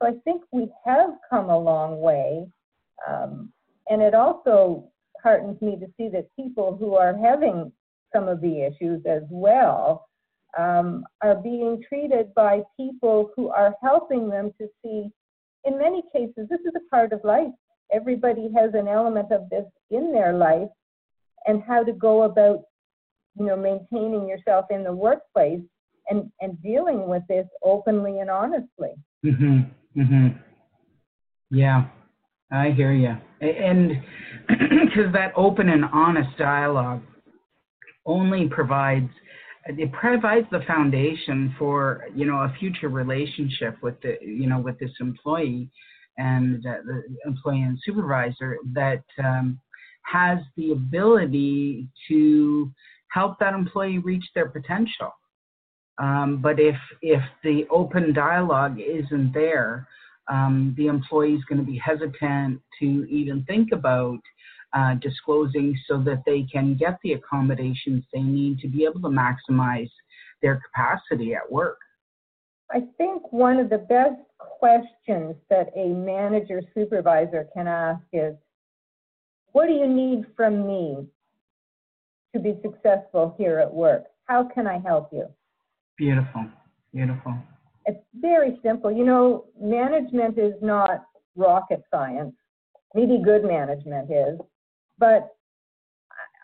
So 0.00 0.08
I 0.08 0.12
think 0.24 0.42
we 0.52 0.68
have 0.84 1.10
come 1.28 1.48
a 1.48 1.58
long 1.58 2.00
way. 2.00 2.46
Um, 3.08 3.52
and 3.88 4.02
it 4.02 4.14
also 4.14 4.88
heartens 5.22 5.60
me 5.60 5.76
to 5.76 5.86
see 5.96 6.08
that 6.10 6.34
people 6.36 6.76
who 6.76 6.94
are 6.94 7.16
having 7.16 7.72
some 8.14 8.28
of 8.28 8.40
the 8.40 8.62
issues 8.62 9.02
as 9.06 9.22
well 9.30 10.08
um, 10.56 11.04
are 11.22 11.34
being 11.34 11.82
treated 11.86 12.32
by 12.34 12.62
people 12.76 13.30
who 13.36 13.50
are 13.50 13.74
helping 13.82 14.28
them 14.28 14.52
to 14.58 14.68
see 14.82 15.10
in 15.66 15.78
many 15.78 16.02
cases, 16.12 16.48
this 16.48 16.60
is 16.60 16.72
a 16.76 16.90
part 16.90 17.12
of 17.12 17.20
life. 17.24 17.52
Everybody 17.92 18.48
has 18.56 18.72
an 18.74 18.88
element 18.88 19.32
of 19.32 19.50
this 19.50 19.64
in 19.90 20.12
their 20.12 20.32
life, 20.32 20.68
and 21.46 21.62
how 21.62 21.82
to 21.82 21.92
go 21.92 22.22
about, 22.22 22.62
you 23.38 23.46
know, 23.46 23.56
maintaining 23.56 24.28
yourself 24.28 24.66
in 24.70 24.84
the 24.84 24.92
workplace 24.92 25.60
and 26.08 26.30
and 26.40 26.60
dealing 26.62 27.08
with 27.08 27.22
this 27.28 27.46
openly 27.62 28.20
and 28.20 28.30
honestly. 28.30 28.94
Mhm. 29.24 29.70
Mhm. 29.96 30.38
Yeah, 31.50 31.88
I 32.50 32.70
hear 32.70 32.92
you. 32.92 33.16
And 33.40 34.02
because 34.48 35.12
that 35.12 35.32
open 35.36 35.68
and 35.68 35.84
honest 35.92 36.36
dialogue 36.38 37.02
only 38.04 38.48
provides 38.48 39.10
it 39.68 39.92
provides 39.92 40.46
the 40.52 40.60
foundation 40.66 41.54
for 41.58 42.04
you 42.14 42.24
know 42.24 42.36
a 42.36 42.54
future 42.58 42.88
relationship 42.88 43.76
with 43.82 44.00
the 44.02 44.16
you 44.20 44.46
know 44.46 44.60
with 44.60 44.78
this 44.78 44.92
employee 45.00 45.68
and 46.18 46.64
uh, 46.66 46.74
the 46.86 47.02
employee 47.26 47.62
and 47.62 47.78
supervisor 47.84 48.58
that 48.72 49.02
um, 49.22 49.58
has 50.02 50.38
the 50.56 50.72
ability 50.72 51.88
to 52.08 52.70
help 53.08 53.38
that 53.38 53.54
employee 53.54 53.98
reach 53.98 54.24
their 54.34 54.48
potential. 54.48 55.12
Um, 55.98 56.40
but 56.42 56.60
if 56.60 56.76
if 57.02 57.22
the 57.42 57.66
open 57.70 58.12
dialogue 58.12 58.78
isn't 58.78 59.32
there, 59.32 59.88
um, 60.28 60.74
the 60.76 60.86
employee 60.86 61.34
is 61.34 61.44
going 61.44 61.58
to 61.58 61.70
be 61.70 61.78
hesitant 61.78 62.60
to 62.80 63.06
even 63.08 63.44
think 63.44 63.72
about 63.72 64.20
uh, 64.72 64.94
disclosing 64.94 65.76
so 65.88 65.98
that 66.02 66.22
they 66.26 66.42
can 66.42 66.74
get 66.74 66.98
the 67.02 67.12
accommodations 67.12 68.04
they 68.12 68.20
need 68.20 68.58
to 68.60 68.68
be 68.68 68.84
able 68.84 69.00
to 69.00 69.08
maximize 69.08 69.90
their 70.42 70.60
capacity 70.66 71.34
at 71.34 71.50
work. 71.50 71.78
I 72.70 72.82
think 72.98 73.32
one 73.32 73.58
of 73.58 73.70
the 73.70 73.78
best 73.78 74.20
questions 74.38 75.36
that 75.50 75.68
a 75.76 75.88
manager 75.88 76.60
supervisor 76.74 77.48
can 77.54 77.68
ask 77.68 78.02
is 78.12 78.34
What 79.52 79.66
do 79.66 79.72
you 79.72 79.86
need 79.86 80.26
from 80.36 80.66
me 80.66 81.06
to 82.34 82.40
be 82.40 82.58
successful 82.62 83.34
here 83.38 83.58
at 83.58 83.72
work? 83.72 84.04
How 84.24 84.48
can 84.52 84.66
I 84.66 84.78
help 84.78 85.10
you? 85.12 85.26
Beautiful, 85.96 86.46
beautiful. 86.92 87.34
It's 87.86 88.02
very 88.20 88.58
simple. 88.62 88.90
You 88.90 89.04
know, 89.04 89.44
management 89.60 90.36
is 90.38 90.54
not 90.60 91.04
rocket 91.36 91.82
science. 91.90 92.34
Maybe 92.94 93.18
good 93.24 93.44
management 93.44 94.10
is. 94.10 94.38
But 94.98 95.28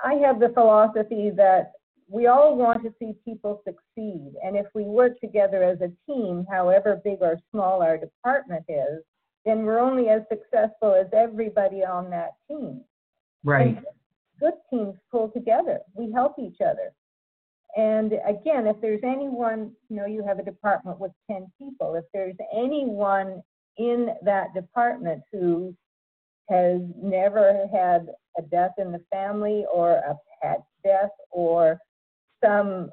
I 0.05 0.15
have 0.15 0.41
the 0.41 0.51
philosophy 0.51 1.31
that 1.37 1.73
we 2.09 2.27
all 2.27 2.57
want 2.57 2.83
to 2.83 2.93
see 2.99 3.15
people 3.25 3.63
succeed. 3.65 4.33
And 4.45 4.57
if 4.57 4.67
we 4.75 4.85
work 4.85 5.19
together 5.21 5.63
as 5.63 5.81
a 5.81 5.93
team, 6.07 6.45
however 6.51 7.01
big 7.03 7.19
or 7.23 7.39
small 7.51 7.83
our 7.83 7.97
department 7.97 8.65
is, 8.69 9.03
then 9.45 9.65
we're 9.65 9.81
only 9.81 10.09
as 10.09 10.23
successful 10.29 10.95
as 10.95 11.07
everybody 11.13 11.85
on 11.85 12.11
that 12.11 12.33
team. 12.49 12.83
Right. 13.45 13.69
And 13.69 13.87
good 14.39 14.55
teams 14.71 14.95
pull 15.11 15.31
together. 15.31 15.81
We 15.95 16.13
help 16.13 16.37
each 16.39 16.61
other. 16.61 16.93
And 17.77 18.13
again, 18.29 18.67
if 18.67 18.77
there's 18.83 19.03
anyone, 19.03 19.73
you 19.89 19.97
know, 19.97 20.07
you 20.07 20.23
have 20.27 20.39
a 20.39 20.45
department 20.45 21.01
with 21.01 21.13
10 21.31 21.51
people, 21.59 21.95
if 21.95 22.05
there's 22.13 22.37
anyone 22.55 23.43
in 23.79 24.11
that 24.23 24.53
department 24.55 25.23
who 25.33 25.75
has 26.49 26.81
never 27.01 27.67
had 27.73 28.09
a 28.39 28.43
death 28.43 28.73
in 28.79 28.93
the 28.93 29.03
family 29.11 29.65
or 29.73 29.93
a 29.93 30.17
pet 30.43 30.63
death 30.85 31.11
or 31.31 31.79
some 32.45 32.91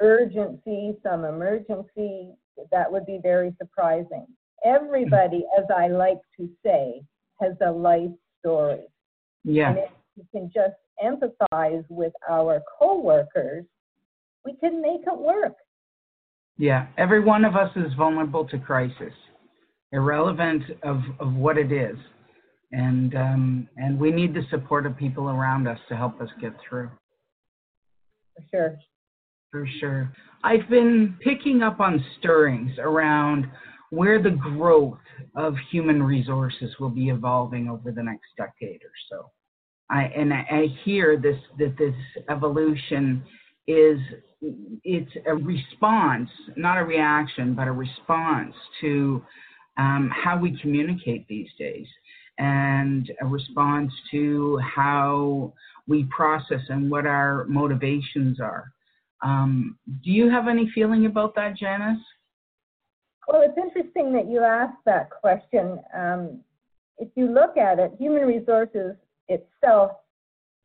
urgency, 0.00 0.96
some 1.02 1.24
emergency, 1.24 2.30
that 2.70 2.90
would 2.90 3.06
be 3.06 3.20
very 3.22 3.54
surprising. 3.58 4.26
Everybody, 4.64 5.44
as 5.58 5.64
I 5.76 5.88
like 5.88 6.18
to 6.38 6.48
say, 6.64 7.02
has 7.40 7.54
a 7.64 7.70
life 7.70 8.10
story. 8.40 8.86
Yeah. 9.44 9.70
And 9.70 9.78
if 9.78 9.90
we 10.16 10.24
can 10.32 10.50
just 10.52 10.74
empathize 11.02 11.84
with 11.88 12.12
our 12.28 12.60
coworkers, 12.78 13.64
we 14.44 14.54
can 14.56 14.80
make 14.80 15.02
it 15.06 15.18
work. 15.18 15.54
Yeah, 16.56 16.86
every 16.96 17.20
one 17.20 17.44
of 17.44 17.54
us 17.54 17.70
is 17.76 17.92
vulnerable 17.96 18.44
to 18.46 18.58
crisis, 18.58 19.12
irrelevant 19.92 20.64
of, 20.82 21.02
of 21.20 21.34
what 21.34 21.56
it 21.56 21.70
is 21.70 21.96
and 22.72 23.14
um, 23.14 23.68
and 23.76 23.98
we 23.98 24.10
need 24.10 24.34
the 24.34 24.42
support 24.50 24.86
of 24.86 24.96
people 24.96 25.28
around 25.28 25.66
us 25.66 25.78
to 25.88 25.96
help 25.96 26.20
us 26.20 26.28
get 26.40 26.52
through. 26.68 26.90
For 28.36 28.44
sure. 28.50 28.78
For 29.50 29.68
sure. 29.80 30.12
I've 30.44 30.68
been 30.68 31.16
picking 31.22 31.62
up 31.62 31.80
on 31.80 32.04
stirrings 32.18 32.72
around 32.78 33.46
where 33.90 34.22
the 34.22 34.30
growth 34.30 34.98
of 35.34 35.54
human 35.70 36.02
resources 36.02 36.74
will 36.78 36.90
be 36.90 37.08
evolving 37.08 37.68
over 37.68 37.90
the 37.90 38.02
next 38.02 38.26
decade 38.36 38.82
or 38.82 38.92
so. 39.10 39.30
I, 39.90 40.02
and 40.04 40.34
I, 40.34 40.46
I 40.50 40.66
hear 40.84 41.16
this 41.16 41.38
that 41.58 41.76
this 41.78 41.94
evolution 42.28 43.24
is 43.66 43.98
it's 44.84 45.10
a 45.26 45.34
response, 45.34 46.28
not 46.56 46.78
a 46.78 46.84
reaction, 46.84 47.54
but 47.54 47.66
a 47.66 47.72
response 47.72 48.54
to 48.82 49.24
um, 49.78 50.10
how 50.14 50.38
we 50.38 50.58
communicate 50.60 51.26
these 51.28 51.48
days 51.58 51.86
and 52.38 53.10
a 53.20 53.26
response 53.26 53.92
to 54.10 54.58
how 54.58 55.52
we 55.86 56.04
process 56.04 56.60
and 56.68 56.90
what 56.90 57.06
our 57.06 57.44
motivations 57.44 58.40
are. 58.40 58.72
Um, 59.22 59.76
do 60.04 60.10
you 60.10 60.30
have 60.30 60.46
any 60.46 60.70
feeling 60.74 61.06
about 61.06 61.34
that, 61.34 61.56
Janice? 61.56 61.98
Well, 63.26 63.42
it's 63.42 63.58
interesting 63.58 64.12
that 64.12 64.28
you 64.30 64.40
asked 64.40 64.84
that 64.86 65.10
question. 65.10 65.80
Um, 65.94 66.40
if 66.98 67.08
you 67.14 67.26
look 67.32 67.56
at 67.56 67.78
it, 67.78 67.92
human 67.98 68.22
resources 68.22 68.96
itself 69.28 69.92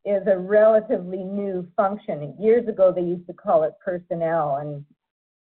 is 0.06 0.24
a 0.27 0.38
relatively 0.38 1.24
new 1.24 1.68
function. 1.75 2.36
Years 2.39 2.68
ago, 2.68 2.92
they 2.94 3.01
used 3.01 3.27
to 3.27 3.34
call 3.34 3.63
it 3.63 3.74
personnel, 3.84 4.58
and 4.58 4.86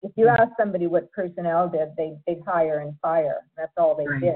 if 0.04 0.12
you 0.16 0.28
ask 0.28 0.52
somebody 0.60 0.88
what 0.88 1.12
personnel 1.12 1.70
did, 1.70 1.90
they, 1.96 2.18
they'd 2.26 2.42
hire 2.46 2.80
and 2.80 2.96
fire. 3.02 3.42
That's 3.58 3.72
all 3.78 3.96
they 3.96 4.08
Right. 4.08 4.22
did. 4.22 4.36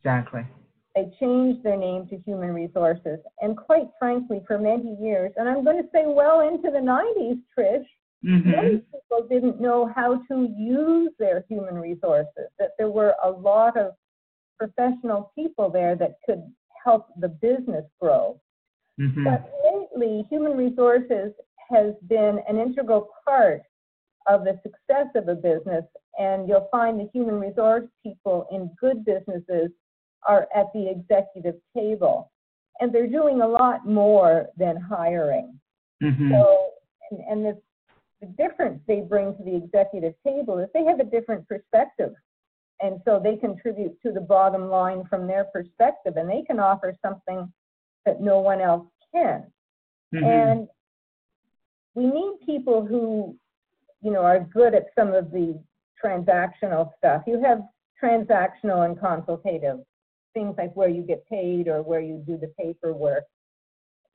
Exactly. 0.00 0.46
They 0.94 1.10
changed 1.18 1.62
their 1.62 1.76
name 1.76 2.06
to 2.08 2.18
human 2.18 2.52
resources. 2.52 3.18
And 3.40 3.56
quite 3.56 3.88
frankly, 3.98 4.42
for 4.46 4.58
many 4.58 4.94
years, 5.00 5.32
and 5.36 5.48
I'm 5.48 5.64
going 5.64 5.82
to 5.82 5.88
say 5.92 6.04
well 6.06 6.40
into 6.40 6.70
the 6.70 6.78
90s, 6.78 7.40
Trish, 7.56 7.86
hmm 8.22 8.50
many 8.50 8.76
people 8.76 9.26
didn't 9.28 9.60
know 9.60 9.90
how 9.96 10.22
to 10.30 10.48
use 10.56 11.10
their 11.18 11.44
human 11.48 11.76
resources, 11.76 12.48
that 12.58 12.70
there 12.78 12.90
were 12.90 13.14
a 13.24 13.30
lot 13.30 13.76
of 13.76 13.94
professional 14.58 15.32
people 15.34 15.68
there 15.70 15.96
that 15.96 16.18
could 16.24 16.42
help 16.84 17.08
the 17.18 17.28
business 17.28 17.84
grow. 18.00 18.40
hmm 18.98 19.24
But 19.24 19.50
lately, 19.64 20.24
human 20.30 20.56
resources 20.56 21.32
has 21.70 21.94
been 22.06 22.40
an 22.48 22.58
integral 22.58 23.08
part 23.24 23.62
of 24.26 24.44
the 24.44 24.60
success 24.62 25.08
of 25.16 25.28
a 25.28 25.34
business, 25.34 25.84
and 26.18 26.46
you'll 26.46 26.68
find 26.70 27.00
the 27.00 27.08
human 27.12 27.40
resource 27.40 27.88
people 28.04 28.46
in 28.52 28.70
good 28.80 29.04
businesses 29.04 29.70
are 30.26 30.48
at 30.54 30.66
the 30.74 30.90
executive 30.90 31.56
table. 31.76 32.30
And 32.80 32.92
they're 32.92 33.06
doing 33.06 33.42
a 33.42 33.46
lot 33.46 33.86
more 33.86 34.48
than 34.56 34.76
hiring. 34.76 35.58
hmm 36.00 36.30
So, 36.30 36.70
and, 37.10 37.20
and 37.28 37.44
the, 37.44 37.60
the 38.20 38.26
difference 38.38 38.80
they 38.86 39.00
bring 39.00 39.36
to 39.36 39.42
the 39.42 39.56
executive 39.56 40.14
table 40.26 40.58
is 40.58 40.68
they 40.74 40.84
have 40.84 41.00
a 41.00 41.04
different 41.04 41.46
perspective. 41.48 42.12
And 42.80 43.00
so 43.04 43.20
they 43.22 43.36
contribute 43.36 44.00
to 44.02 44.12
the 44.12 44.20
bottom 44.20 44.68
line 44.68 45.04
from 45.08 45.26
their 45.26 45.44
perspective, 45.44 46.16
and 46.16 46.28
they 46.28 46.42
can 46.42 46.58
offer 46.58 46.96
something 47.04 47.52
that 48.04 48.20
no 48.20 48.40
one 48.40 48.60
else 48.60 48.86
can. 49.14 49.44
hmm 50.12 50.24
And 50.24 50.68
we 51.94 52.06
need 52.06 52.34
people 52.46 52.84
who, 52.84 53.36
you 54.00 54.10
know, 54.10 54.22
are 54.22 54.40
good 54.40 54.74
at 54.74 54.86
some 54.98 55.12
of 55.12 55.30
the 55.30 55.60
transactional 56.02 56.90
stuff. 56.98 57.22
You 57.26 57.40
have 57.42 57.62
transactional 58.02 58.84
and 58.86 58.98
consultative 58.98 59.80
things 60.34 60.54
like 60.58 60.74
where 60.74 60.88
you 60.88 61.02
get 61.02 61.26
paid 61.28 61.68
or 61.68 61.82
where 61.82 62.00
you 62.00 62.22
do 62.26 62.36
the 62.36 62.52
paperwork. 62.58 63.24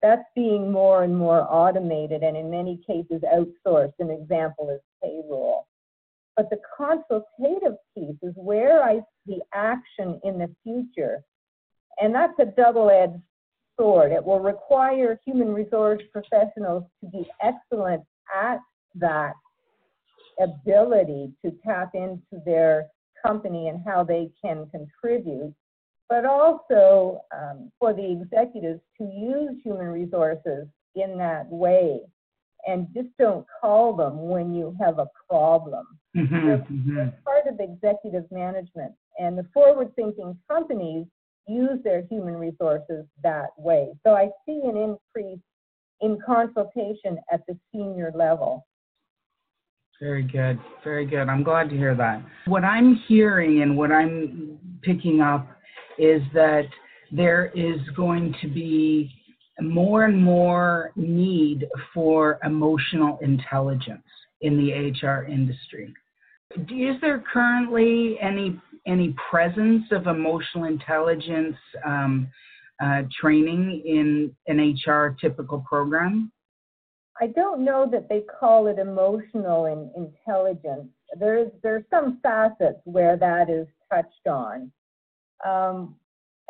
That's 0.02 0.22
being 0.34 0.70
more 0.70 1.02
and 1.02 1.16
more 1.16 1.46
automated 1.48 2.22
and 2.22 2.36
in 2.36 2.50
many 2.50 2.80
cases 2.86 3.22
outsourced. 3.22 3.94
An 3.98 4.10
example 4.10 4.70
is 4.70 4.80
payroll. 5.02 5.66
But 6.36 6.50
the 6.50 6.60
consultative 6.76 7.78
piece 7.96 8.16
is 8.22 8.32
where 8.36 8.84
I 8.84 9.00
see 9.26 9.40
action 9.52 10.20
in 10.22 10.38
the 10.38 10.54
future. 10.62 11.24
And 12.00 12.14
that's 12.14 12.38
a 12.38 12.44
double 12.44 12.90
edged 12.90 13.20
sword. 13.78 14.12
It 14.12 14.24
will 14.24 14.38
require 14.38 15.18
human 15.24 15.52
resource 15.52 16.00
professionals 16.12 16.84
to 17.02 17.10
be 17.10 17.28
excellent 17.42 18.04
at 18.32 18.58
that 18.94 19.32
ability 20.40 21.32
to 21.44 21.52
tap 21.66 21.90
into 21.94 22.42
their 22.44 22.86
company 23.24 23.68
and 23.68 23.82
how 23.84 24.04
they 24.04 24.30
can 24.42 24.68
contribute, 24.70 25.54
but 26.08 26.24
also 26.24 27.20
um, 27.36 27.70
for 27.78 27.92
the 27.92 28.10
executives 28.10 28.80
to 28.98 29.04
use 29.04 29.60
human 29.62 29.88
resources 29.88 30.66
in 30.94 31.18
that 31.18 31.46
way 31.50 32.00
and 32.66 32.86
just 32.94 33.08
don't 33.18 33.46
call 33.60 33.94
them 33.94 34.28
when 34.28 34.54
you 34.54 34.76
have 34.80 34.98
a 34.98 35.06
problem 35.28 35.86
hmm 36.14 36.24
hmm 36.24 37.08
part 37.24 37.46
of 37.46 37.60
executive 37.60 38.24
management. 38.30 38.92
And 39.18 39.36
the 39.36 39.46
forward 39.52 39.94
thinking 39.94 40.36
companies 40.50 41.06
use 41.46 41.78
their 41.84 42.02
human 42.10 42.36
resources 42.36 43.04
that 43.22 43.50
way. 43.56 43.92
So 44.04 44.14
I 44.14 44.30
see 44.46 44.60
an 44.64 44.76
increase 44.76 45.40
in 46.00 46.18
consultation 46.24 47.18
at 47.32 47.42
the 47.46 47.58
senior 47.72 48.12
level. 48.14 48.66
Very 50.00 50.22
good. 50.22 50.60
Very 50.84 51.06
good. 51.06 51.28
I'm 51.28 51.42
glad 51.42 51.68
to 51.70 51.76
hear 51.76 51.94
that. 51.96 52.22
What 52.46 52.64
I'm 52.64 52.94
hearing 53.08 53.62
and 53.62 53.76
what 53.76 53.90
I'm 53.90 54.58
picking 54.82 55.20
up 55.20 55.48
is 55.98 56.22
that 56.34 56.66
there 57.10 57.46
is 57.54 57.80
going 57.96 58.34
to 58.40 58.48
be 58.48 59.10
more 59.60 60.04
and 60.04 60.22
more 60.22 60.92
need 60.96 61.66
for 61.92 62.38
emotional 62.44 63.18
intelligence 63.22 64.04
in 64.40 64.56
the 64.56 64.72
HR 64.72 65.24
industry. 65.24 65.92
Is 66.54 67.00
there 67.00 67.22
currently 67.32 68.18
any 68.20 68.60
any 68.86 69.14
presence 69.30 69.84
of 69.90 70.06
emotional 70.06 70.64
intelligence 70.64 71.56
um, 71.84 72.28
uh, 72.82 73.02
training 73.20 73.82
in 73.84 74.34
an 74.46 74.74
HR 74.86 75.16
typical 75.20 75.62
program? 75.68 76.32
I 77.20 77.26
don't 77.26 77.64
know 77.64 77.88
that 77.90 78.08
they 78.08 78.22
call 78.40 78.68
it 78.68 78.78
emotional 78.78 79.66
in, 79.66 79.90
intelligence. 79.96 80.88
There's 81.18 81.50
there's 81.62 81.84
some 81.90 82.20
facets 82.22 82.78
where 82.84 83.16
that 83.16 83.50
is 83.50 83.66
touched 83.92 84.26
on, 84.26 84.70
um, 85.46 85.96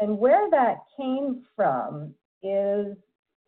and 0.01 0.19
where 0.19 0.49
that 0.51 0.79
came 0.97 1.45
from 1.57 2.15
is 2.43 2.97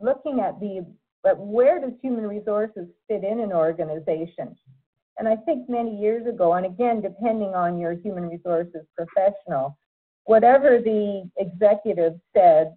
looking 0.00 0.40
at 0.40 0.58
the 0.60 0.84
but 1.22 1.38
where 1.38 1.80
does 1.80 1.92
human 2.00 2.26
resources 2.26 2.86
fit 3.06 3.24
in 3.24 3.40
an 3.40 3.52
organization? 3.52 4.56
And 5.18 5.28
I 5.28 5.36
think 5.36 5.68
many 5.68 6.00
years 6.00 6.26
ago, 6.26 6.54
and 6.54 6.64
again, 6.64 7.02
depending 7.02 7.54
on 7.54 7.78
your 7.78 7.92
human 7.92 8.26
resources 8.28 8.86
professional, 8.96 9.76
whatever 10.24 10.80
the 10.80 11.28
executive 11.36 12.14
said, 12.34 12.74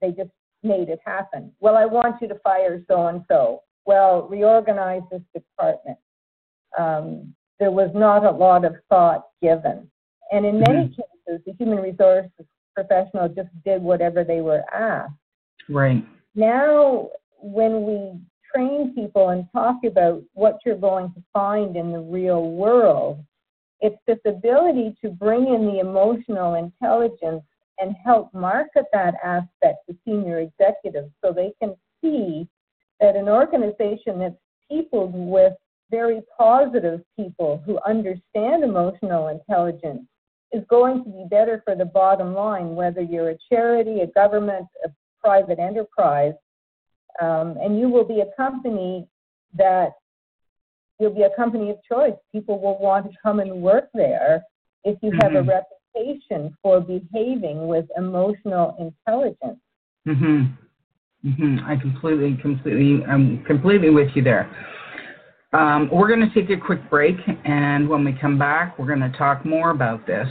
they 0.00 0.10
just 0.10 0.30
made 0.64 0.88
it 0.88 0.98
happen. 1.04 1.52
Well, 1.60 1.76
I 1.76 1.86
want 1.86 2.20
you 2.20 2.26
to 2.28 2.38
fire 2.40 2.82
so 2.88 3.06
and 3.06 3.24
so. 3.28 3.62
Well, 3.86 4.26
reorganize 4.28 5.02
this 5.10 5.22
department. 5.32 5.98
Um, 6.76 7.34
there 7.60 7.70
was 7.70 7.90
not 7.94 8.24
a 8.24 8.30
lot 8.30 8.64
of 8.64 8.74
thought 8.88 9.28
given. 9.40 9.88
And 10.32 10.44
in 10.44 10.60
many 10.60 10.88
cases, 10.88 11.04
the 11.28 11.52
human 11.58 11.78
resources 11.78 12.30
professional 12.74 13.28
just 13.28 13.48
did 13.64 13.82
whatever 13.82 14.24
they 14.24 14.40
were 14.40 14.62
asked. 14.72 15.12
Right. 15.68 16.04
Now, 16.34 17.08
when 17.40 17.84
we 17.84 18.20
train 18.54 18.94
people 18.94 19.30
and 19.30 19.46
talk 19.52 19.76
about 19.84 20.22
what 20.34 20.58
you're 20.64 20.76
going 20.76 21.12
to 21.14 21.22
find 21.32 21.76
in 21.76 21.92
the 21.92 22.00
real 22.00 22.50
world, 22.50 23.24
it's 23.80 23.98
this 24.06 24.18
ability 24.26 24.96
to 25.02 25.10
bring 25.10 25.48
in 25.48 25.66
the 25.66 25.80
emotional 25.80 26.54
intelligence 26.54 27.42
and 27.78 27.94
help 28.04 28.32
market 28.34 28.84
that 28.92 29.14
aspect 29.24 29.78
to 29.88 29.96
senior 30.04 30.40
executives 30.40 31.10
so 31.22 31.32
they 31.32 31.52
can 31.60 31.74
see 32.02 32.48
that 33.00 33.16
an 33.16 33.28
organization 33.28 34.18
that's 34.18 34.34
peopled 34.70 35.14
with 35.14 35.52
very 35.90 36.20
positive 36.36 37.00
people 37.16 37.62
who 37.64 37.78
understand 37.86 38.64
emotional 38.64 39.28
intelligence 39.28 40.02
is 40.52 40.64
going 40.68 41.04
to 41.04 41.10
be 41.10 41.24
better 41.30 41.62
for 41.64 41.74
the 41.74 41.84
bottom 41.84 42.34
line, 42.34 42.74
whether 42.74 43.00
you're 43.00 43.30
a 43.30 43.38
charity, 43.50 44.00
a 44.00 44.06
government, 44.06 44.66
a 44.84 44.88
private 45.22 45.58
enterprise. 45.58 46.34
Um, 47.20 47.56
and 47.60 47.78
you 47.78 47.88
will 47.88 48.04
be 48.04 48.20
a 48.20 48.30
company 48.36 49.06
that 49.56 49.92
you'll 50.98 51.14
be 51.14 51.22
a 51.22 51.34
company 51.36 51.70
of 51.70 51.76
choice. 51.90 52.14
People 52.32 52.60
will 52.60 52.78
want 52.78 53.10
to 53.10 53.16
come 53.22 53.40
and 53.40 53.62
work 53.62 53.88
there 53.94 54.42
if 54.84 54.98
you 55.02 55.12
have 55.20 55.34
a 55.34 55.42
Mhm. 55.42 55.62
reputation 55.94 56.56
for 56.62 56.80
behaving 56.80 57.66
with 57.66 57.86
emotional 57.96 58.74
intelligence. 58.78 59.60
Mm-hmm. 60.06 60.44
Mm-hmm. 61.26 61.58
I 61.66 61.76
completely, 61.76 62.36
completely, 62.36 63.04
I'm 63.04 63.44
completely 63.44 63.90
with 63.90 64.14
you 64.14 64.22
there. 64.22 64.48
Um, 65.52 65.88
we're 65.90 66.08
going 66.08 66.28
to 66.28 66.34
take 66.34 66.50
a 66.50 66.60
quick 66.60 66.90
break, 66.90 67.16
and 67.44 67.88
when 67.88 68.04
we 68.04 68.12
come 68.12 68.38
back, 68.38 68.78
we're 68.78 68.86
going 68.86 69.00
to 69.00 69.16
talk 69.16 69.46
more 69.46 69.70
about 69.70 70.06
this. 70.06 70.28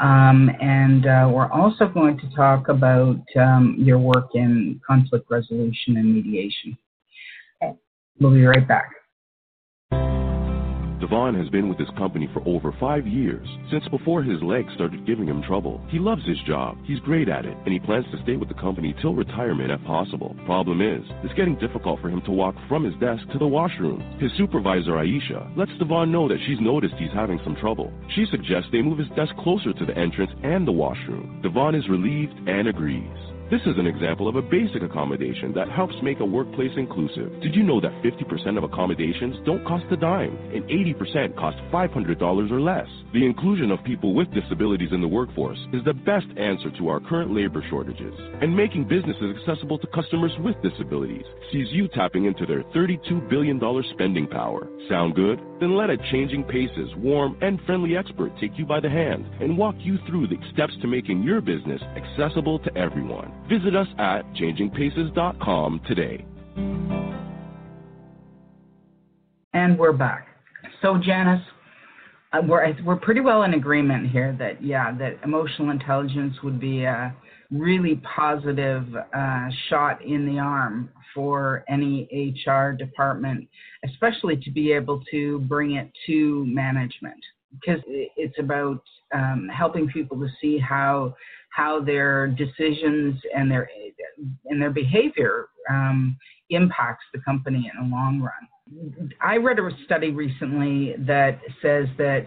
Um, 0.00 0.50
and 0.60 1.06
uh, 1.06 1.30
we're 1.32 1.50
also 1.50 1.88
going 1.88 2.18
to 2.18 2.30
talk 2.34 2.68
about 2.68 3.20
um, 3.38 3.76
your 3.78 3.98
work 3.98 4.28
in 4.34 4.80
conflict 4.86 5.26
resolution 5.30 5.96
and 5.96 6.14
mediation. 6.14 6.76
Okay. 7.62 7.74
We'll 8.18 8.32
be 8.32 8.44
right 8.44 8.66
back. 8.66 8.90
Devon 11.00 11.34
has 11.34 11.50
been 11.50 11.68
with 11.68 11.76
this 11.76 11.90
company 11.98 12.26
for 12.32 12.42
over 12.46 12.72
five 12.80 13.06
years, 13.06 13.46
since 13.70 13.86
before 13.88 14.22
his 14.22 14.42
legs 14.42 14.72
started 14.74 15.06
giving 15.06 15.28
him 15.28 15.42
trouble. 15.42 15.84
He 15.88 15.98
loves 15.98 16.24
his 16.26 16.38
job, 16.46 16.78
he's 16.84 17.00
great 17.00 17.28
at 17.28 17.44
it, 17.44 17.56
and 17.64 17.72
he 17.72 17.78
plans 17.78 18.06
to 18.12 18.22
stay 18.22 18.36
with 18.36 18.48
the 18.48 18.54
company 18.54 18.94
till 19.02 19.14
retirement 19.14 19.70
if 19.70 19.82
possible. 19.84 20.34
Problem 20.46 20.80
is, 20.80 21.04
it's 21.22 21.34
getting 21.34 21.58
difficult 21.58 22.00
for 22.00 22.08
him 22.08 22.22
to 22.22 22.30
walk 22.30 22.54
from 22.66 22.84
his 22.84 22.94
desk 22.94 23.28
to 23.32 23.38
the 23.38 23.46
washroom. 23.46 24.00
His 24.18 24.32
supervisor, 24.38 24.92
Aisha, 24.92 25.54
lets 25.56 25.76
Devon 25.78 26.10
know 26.10 26.28
that 26.28 26.40
she's 26.46 26.60
noticed 26.60 26.94
he's 26.98 27.12
having 27.12 27.40
some 27.44 27.56
trouble. 27.56 27.92
She 28.14 28.24
suggests 28.30 28.70
they 28.72 28.80
move 28.80 28.98
his 28.98 29.08
desk 29.16 29.36
closer 29.36 29.74
to 29.74 29.84
the 29.84 29.96
entrance 29.98 30.30
and 30.42 30.66
the 30.66 30.72
washroom. 30.72 31.40
Devon 31.42 31.74
is 31.74 31.88
relieved 31.90 32.34
and 32.48 32.68
agrees. 32.68 33.35
This 33.48 33.60
is 33.60 33.78
an 33.78 33.86
example 33.86 34.26
of 34.26 34.34
a 34.34 34.42
basic 34.42 34.82
accommodation 34.82 35.52
that 35.54 35.70
helps 35.70 35.94
make 36.02 36.18
a 36.18 36.24
workplace 36.24 36.72
inclusive. 36.76 37.30
Did 37.40 37.54
you 37.54 37.62
know 37.62 37.80
that 37.80 37.92
50% 38.02 38.58
of 38.58 38.64
accommodations 38.64 39.36
don't 39.46 39.64
cost 39.64 39.84
a 39.92 39.96
dime 39.96 40.36
and 40.52 40.64
80% 40.64 41.36
cost 41.36 41.56
$500 41.72 42.50
or 42.50 42.60
less? 42.60 42.88
The 43.12 43.24
inclusion 43.24 43.70
of 43.70 43.84
people 43.84 44.14
with 44.14 44.34
disabilities 44.34 44.90
in 44.90 45.00
the 45.00 45.06
workforce 45.06 45.60
is 45.72 45.84
the 45.84 45.94
best 45.94 46.26
answer 46.36 46.72
to 46.76 46.88
our 46.88 46.98
current 46.98 47.32
labor 47.32 47.64
shortages. 47.70 48.14
And 48.42 48.56
making 48.56 48.88
businesses 48.88 49.36
accessible 49.38 49.78
to 49.78 49.86
customers 49.94 50.32
with 50.40 50.60
disabilities 50.60 51.24
sees 51.52 51.68
you 51.70 51.86
tapping 51.86 52.24
into 52.24 52.46
their 52.46 52.64
$32 52.74 53.30
billion 53.30 53.60
spending 53.92 54.26
power. 54.26 54.66
Sound 54.88 55.14
good? 55.14 55.40
Then 55.60 55.76
let 55.76 55.90
a 55.90 55.96
changing 56.10 56.44
paces, 56.44 56.90
warm, 56.96 57.36
and 57.40 57.60
friendly 57.66 57.96
expert 57.96 58.32
take 58.40 58.58
you 58.58 58.66
by 58.66 58.80
the 58.80 58.90
hand 58.90 59.26
and 59.40 59.56
walk 59.56 59.74
you 59.78 59.98
through 60.06 60.28
the 60.28 60.36
steps 60.52 60.74
to 60.82 60.86
making 60.86 61.22
your 61.22 61.40
business 61.40 61.80
accessible 61.96 62.58
to 62.60 62.76
everyone. 62.76 63.32
Visit 63.48 63.74
us 63.74 63.88
at 63.98 64.22
changingpaces.com 64.34 65.80
today. 65.86 66.24
And 69.54 69.78
we're 69.78 69.92
back. 69.92 70.26
So, 70.82 70.98
Janice, 71.02 71.42
uh, 72.32 72.42
we're, 72.46 72.76
we're 72.84 72.96
pretty 72.96 73.20
well 73.20 73.44
in 73.44 73.54
agreement 73.54 74.10
here 74.10 74.36
that, 74.38 74.62
yeah, 74.62 74.96
that 74.98 75.18
emotional 75.24 75.70
intelligence 75.70 76.34
would 76.42 76.60
be 76.60 76.84
a 76.84 77.14
really 77.50 78.00
positive 78.16 78.84
uh, 79.14 79.48
shot 79.68 80.04
in 80.04 80.26
the 80.26 80.38
arm 80.38 80.90
for 81.14 81.64
any 81.68 82.34
HR 82.46 82.72
department, 82.72 83.48
especially 83.84 84.36
to 84.36 84.50
be 84.50 84.72
able 84.72 85.02
to 85.10 85.40
bring 85.40 85.76
it 85.76 85.90
to 86.06 86.44
management 86.46 87.22
because 87.52 87.80
it's 87.86 88.38
about 88.38 88.82
um, 89.14 89.48
helping 89.56 89.88
people 89.88 90.18
to 90.18 90.28
see 90.40 90.58
how 90.58 91.14
how 91.50 91.80
their 91.80 92.26
decisions 92.28 93.18
and 93.34 93.50
their 93.50 93.68
and 94.46 94.60
their 94.60 94.70
behavior 94.70 95.48
um, 95.70 96.16
impacts 96.50 97.04
the 97.14 97.20
company 97.20 97.70
in 97.72 97.88
the 97.90 97.94
long 97.96 98.20
run. 98.20 99.10
I 99.22 99.36
read 99.36 99.58
a 99.58 99.70
study 99.84 100.10
recently 100.10 100.96
that 101.06 101.40
says 101.62 101.86
that 101.98 102.26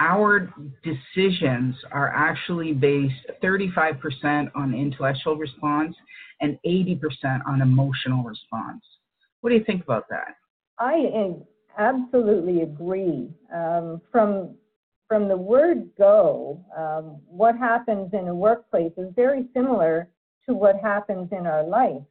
our 0.00 0.52
decisions 0.82 1.76
are 1.92 2.08
actually 2.08 2.72
based 2.72 3.14
35% 3.42 4.50
on 4.56 4.74
intellectual 4.74 5.36
response 5.36 5.94
and 6.40 6.58
80% 6.66 7.00
on 7.46 7.60
emotional 7.60 8.24
response. 8.24 8.82
What 9.42 9.50
do 9.50 9.56
you 9.56 9.64
think 9.64 9.84
about 9.84 10.08
that? 10.08 10.34
I 10.78 11.34
absolutely 11.78 12.62
agree. 12.62 13.28
Um, 13.54 14.00
from 14.10 14.56
from 15.08 15.26
the 15.26 15.36
word 15.36 15.90
go, 15.98 16.64
um, 16.78 17.20
what 17.26 17.58
happens 17.58 18.10
in 18.12 18.28
a 18.28 18.34
workplace 18.34 18.92
is 18.96 19.12
very 19.16 19.48
similar 19.52 20.08
to 20.48 20.54
what 20.54 20.76
happens 20.76 21.28
in 21.32 21.48
our 21.48 21.64
life. 21.64 22.02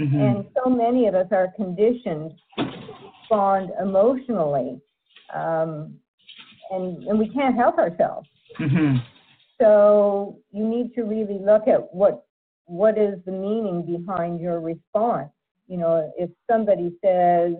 Mm-hmm. 0.00 0.18
And 0.18 0.44
so 0.56 0.70
many 0.70 1.06
of 1.06 1.14
us 1.14 1.26
are 1.32 1.52
conditioned 1.54 2.32
to 2.56 2.64
respond 2.64 3.72
emotionally, 3.78 4.80
um, 5.34 5.96
and, 6.70 7.02
and 7.04 7.18
we 7.18 7.28
can't 7.28 7.56
help 7.56 7.78
ourselves. 7.78 8.28
Mm-hmm. 8.60 8.96
So 9.60 10.38
you 10.52 10.66
need 10.66 10.94
to 10.94 11.02
really 11.02 11.38
look 11.38 11.68
at 11.68 11.94
what 11.94 12.24
what 12.66 12.98
is 12.98 13.14
the 13.24 13.32
meaning 13.32 13.86
behind 13.86 14.40
your 14.40 14.60
response. 14.60 15.30
You 15.68 15.78
know, 15.78 16.12
if 16.18 16.30
somebody 16.50 16.92
says 17.04 17.54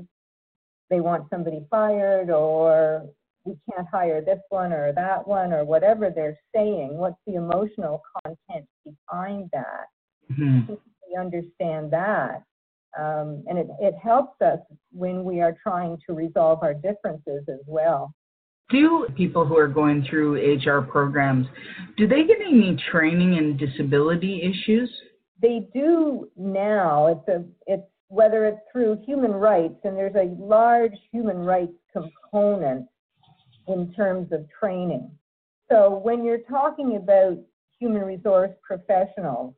they 0.90 1.00
want 1.00 1.28
somebody 1.30 1.64
fired 1.70 2.30
or 2.30 3.06
we 3.46 3.56
can't 3.70 3.86
hire 3.90 4.20
this 4.20 4.40
one 4.48 4.72
or 4.72 4.92
that 4.92 5.26
one 5.26 5.52
or 5.52 5.64
whatever 5.64 6.10
they're 6.10 6.38
saying. 6.54 6.96
What's 6.96 7.16
the 7.26 7.34
emotional 7.34 8.02
content 8.24 8.66
behind 8.84 9.48
that? 9.52 9.86
Mm-hmm. 10.32 10.72
We 10.72 11.16
understand 11.16 11.92
that. 11.92 12.42
Um, 12.98 13.44
and 13.46 13.58
it, 13.58 13.68
it 13.80 13.94
helps 14.02 14.40
us 14.40 14.58
when 14.90 15.24
we 15.24 15.40
are 15.40 15.54
trying 15.62 15.98
to 16.06 16.14
resolve 16.14 16.60
our 16.62 16.74
differences 16.74 17.44
as 17.48 17.60
well. 17.66 18.12
Do 18.70 19.06
people 19.16 19.44
who 19.44 19.56
are 19.56 19.68
going 19.68 20.04
through 20.08 20.56
HR 20.56 20.80
programs, 20.80 21.46
do 21.96 22.08
they 22.08 22.24
get 22.24 22.38
any 22.44 22.76
training 22.90 23.34
in 23.34 23.56
disability 23.56 24.42
issues? 24.42 24.90
They 25.40 25.68
do 25.72 26.28
now. 26.36 27.06
It's 27.08 27.28
a 27.28 27.44
it's 27.66 27.86
whether 28.08 28.46
it's 28.46 28.60
through 28.72 29.02
human 29.04 29.32
rights, 29.32 29.76
and 29.84 29.96
there's 29.96 30.14
a 30.14 30.34
large 30.40 30.94
human 31.12 31.38
rights 31.38 31.72
component 31.92 32.86
in 33.68 33.92
terms 33.94 34.32
of 34.32 34.46
training. 34.58 35.10
So 35.70 36.00
when 36.02 36.24
you're 36.24 36.38
talking 36.38 36.96
about 36.96 37.38
human 37.78 38.02
resource 38.02 38.52
professionals, 38.62 39.54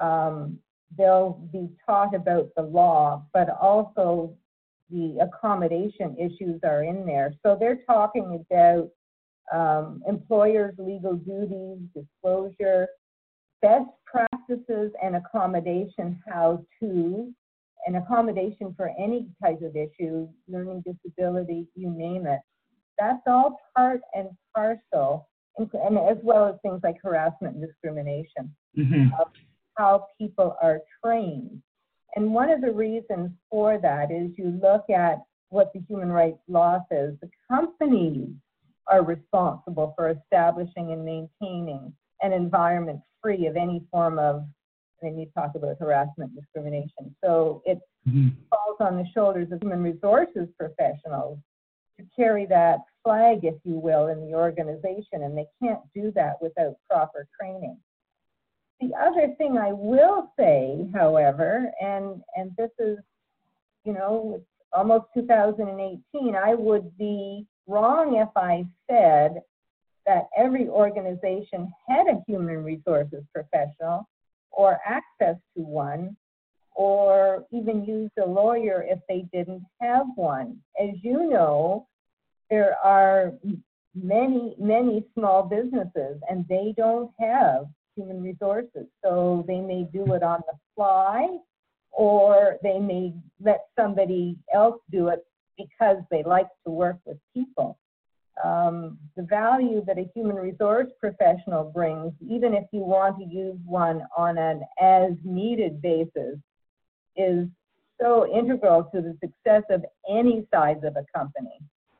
um, 0.00 0.58
they'll 0.96 1.40
be 1.52 1.68
taught 1.84 2.14
about 2.14 2.50
the 2.56 2.62
law, 2.62 3.24
but 3.32 3.48
also 3.60 4.34
the 4.90 5.18
accommodation 5.20 6.16
issues 6.18 6.60
are 6.64 6.84
in 6.84 7.06
there. 7.06 7.34
So 7.44 7.56
they're 7.58 7.80
talking 7.86 8.44
about 8.50 8.90
um, 9.52 10.02
employers' 10.06 10.74
legal 10.78 11.14
duties, 11.14 11.78
disclosure, 11.94 12.88
best 13.62 13.90
practices, 14.06 14.92
and 15.02 15.16
accommodation 15.16 16.20
how 16.28 16.64
to, 16.80 17.32
and 17.86 17.96
accommodation 17.96 18.74
for 18.76 18.90
any 18.98 19.26
type 19.42 19.60
of 19.62 19.74
issue, 19.76 20.28
learning 20.48 20.84
disability, 20.86 21.66
you 21.74 21.90
name 21.90 22.26
it 22.26 22.40
that's 23.00 23.22
all 23.26 23.58
part 23.74 24.02
and 24.14 24.28
parcel, 24.54 25.28
and, 25.56 25.68
and 25.72 25.98
as 25.98 26.18
well 26.22 26.46
as 26.46 26.54
things 26.62 26.80
like 26.84 26.96
harassment 27.02 27.56
and 27.56 27.66
discrimination, 27.66 28.54
mm-hmm. 28.78 29.08
of 29.20 29.28
how 29.76 30.06
people 30.18 30.56
are 30.62 30.80
trained. 31.02 31.62
And 32.16 32.34
one 32.34 32.50
of 32.50 32.60
the 32.60 32.72
reasons 32.72 33.30
for 33.50 33.78
that 33.78 34.10
is 34.10 34.30
you 34.36 34.58
look 34.62 34.88
at 34.90 35.22
what 35.50 35.72
the 35.72 35.80
human 35.88 36.10
rights 36.10 36.38
law 36.48 36.80
says. 36.90 37.14
The 37.20 37.30
companies 37.48 38.28
are 38.86 39.04
responsible 39.04 39.94
for 39.96 40.10
establishing 40.10 40.92
and 40.92 41.04
maintaining 41.04 41.92
an 42.22 42.32
environment 42.32 43.00
free 43.22 43.46
of 43.46 43.56
any 43.56 43.82
form 43.90 44.18
of, 44.18 44.44
and 45.02 45.18
you 45.18 45.26
talk 45.34 45.52
about 45.54 45.76
harassment, 45.78 46.34
discrimination. 46.34 47.14
So 47.22 47.62
it 47.64 47.78
mm-hmm. 48.08 48.28
falls 48.50 48.76
on 48.80 48.96
the 48.96 49.06
shoulders 49.14 49.50
of 49.52 49.60
human 49.62 49.82
resources 49.82 50.48
professionals 50.58 51.38
to 51.98 52.06
carry 52.16 52.46
that 52.46 52.78
flag, 53.04 53.40
if 53.44 53.54
you 53.64 53.74
will, 53.74 54.08
in 54.08 54.20
the 54.20 54.34
organization, 54.34 55.22
and 55.22 55.36
they 55.36 55.46
can't 55.62 55.80
do 55.94 56.12
that 56.14 56.34
without 56.40 56.74
proper 56.88 57.26
training. 57.38 57.78
The 58.80 58.94
other 58.94 59.34
thing 59.36 59.58
I 59.58 59.72
will 59.72 60.32
say, 60.38 60.88
however, 60.94 61.70
and 61.80 62.22
and 62.36 62.52
this 62.56 62.70
is, 62.78 62.98
you 63.84 63.92
know, 63.92 64.42
almost 64.72 65.06
2018, 65.14 66.34
I 66.34 66.54
would 66.54 66.96
be 66.96 67.46
wrong 67.66 68.16
if 68.16 68.28
I 68.36 68.66
said 68.88 69.42
that 70.06 70.28
every 70.36 70.68
organization 70.68 71.72
had 71.88 72.06
a 72.06 72.22
human 72.26 72.64
resources 72.64 73.22
professional 73.34 74.08
or 74.50 74.78
access 74.86 75.36
to 75.56 75.62
one 75.62 76.16
or 76.74 77.44
even 77.52 77.84
used 77.84 78.16
a 78.18 78.26
lawyer 78.26 78.84
if 78.88 78.98
they 79.08 79.26
didn't 79.32 79.62
have 79.80 80.06
one. 80.14 80.58
As 80.80 80.90
you 81.02 81.28
know, 81.28 81.86
there 82.48 82.76
are 82.82 83.32
many, 83.94 84.54
many 84.58 85.04
small 85.14 85.42
businesses 85.42 86.20
and 86.28 86.46
they 86.48 86.72
don't 86.76 87.10
have 87.20 87.66
human 87.96 88.22
resources. 88.22 88.86
So 89.04 89.44
they 89.46 89.60
may 89.60 89.86
do 89.92 90.14
it 90.14 90.22
on 90.22 90.40
the 90.46 90.58
fly 90.74 91.26
or 91.92 92.56
they 92.62 92.78
may 92.78 93.12
let 93.40 93.66
somebody 93.78 94.38
else 94.54 94.80
do 94.90 95.08
it 95.08 95.24
because 95.58 95.98
they 96.10 96.22
like 96.22 96.48
to 96.66 96.70
work 96.70 96.96
with 97.04 97.18
people. 97.34 97.78
Um, 98.42 98.98
the 99.16 99.22
value 99.24 99.84
that 99.86 99.98
a 99.98 100.08
human 100.14 100.36
resource 100.36 100.86
professional 100.98 101.64
brings, 101.64 102.12
even 102.26 102.54
if 102.54 102.64
you 102.72 102.80
want 102.80 103.18
to 103.18 103.24
use 103.24 103.58
one 103.66 104.02
on 104.16 104.38
an 104.38 104.62
as 104.80 105.12
needed 105.24 105.82
basis, 105.82 106.38
is 107.16 107.48
so 108.00 108.26
integral 108.26 108.84
to 108.94 109.02
the 109.02 109.16
success 109.20 109.62
of 109.68 109.84
any 110.08 110.46
size 110.52 110.78
of 110.84 110.96
a 110.96 111.04
company. 111.14 111.58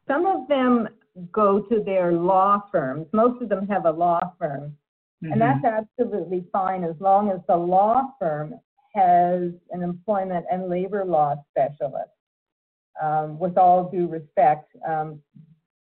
Some 0.09 0.24
of 0.24 0.48
them 0.48 0.88
go 1.31 1.61
to 1.61 1.83
their 1.85 2.12
law 2.12 2.62
firms. 2.72 3.07
Most 3.12 3.42
of 3.42 3.48
them 3.48 3.66
have 3.66 3.85
a 3.85 3.90
law 3.90 4.20
firm. 4.38 4.76
Mm-hmm. 5.22 5.33
And 5.33 5.40
that's 5.40 5.64
absolutely 5.64 6.44
fine 6.52 6.85
as 6.85 6.94
long 6.98 7.30
as 7.30 7.40
the 7.46 7.56
law 7.56 8.14
firm 8.18 8.54
has 8.94 9.52
an 9.70 9.83
employment 9.83 10.46
and 10.50 10.68
labor 10.68 11.04
law 11.04 11.37
specialist. 11.50 12.11
Um, 13.00 13.38
with 13.38 13.56
all 13.56 13.90
due 13.90 14.09
respect, 14.09 14.70
um, 14.87 15.20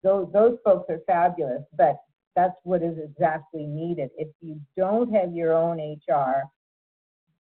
those, 0.02 0.28
those 0.32 0.58
folks 0.64 0.88
are 0.88 1.00
fabulous, 1.06 1.62
but 1.76 1.96
that's 2.34 2.54
what 2.62 2.82
is 2.82 2.96
exactly 2.98 3.66
needed. 3.66 4.10
If 4.16 4.28
you 4.40 4.60
don't 4.76 5.12
have 5.12 5.32
your 5.32 5.52
own 5.52 5.78
HR, 5.78 6.44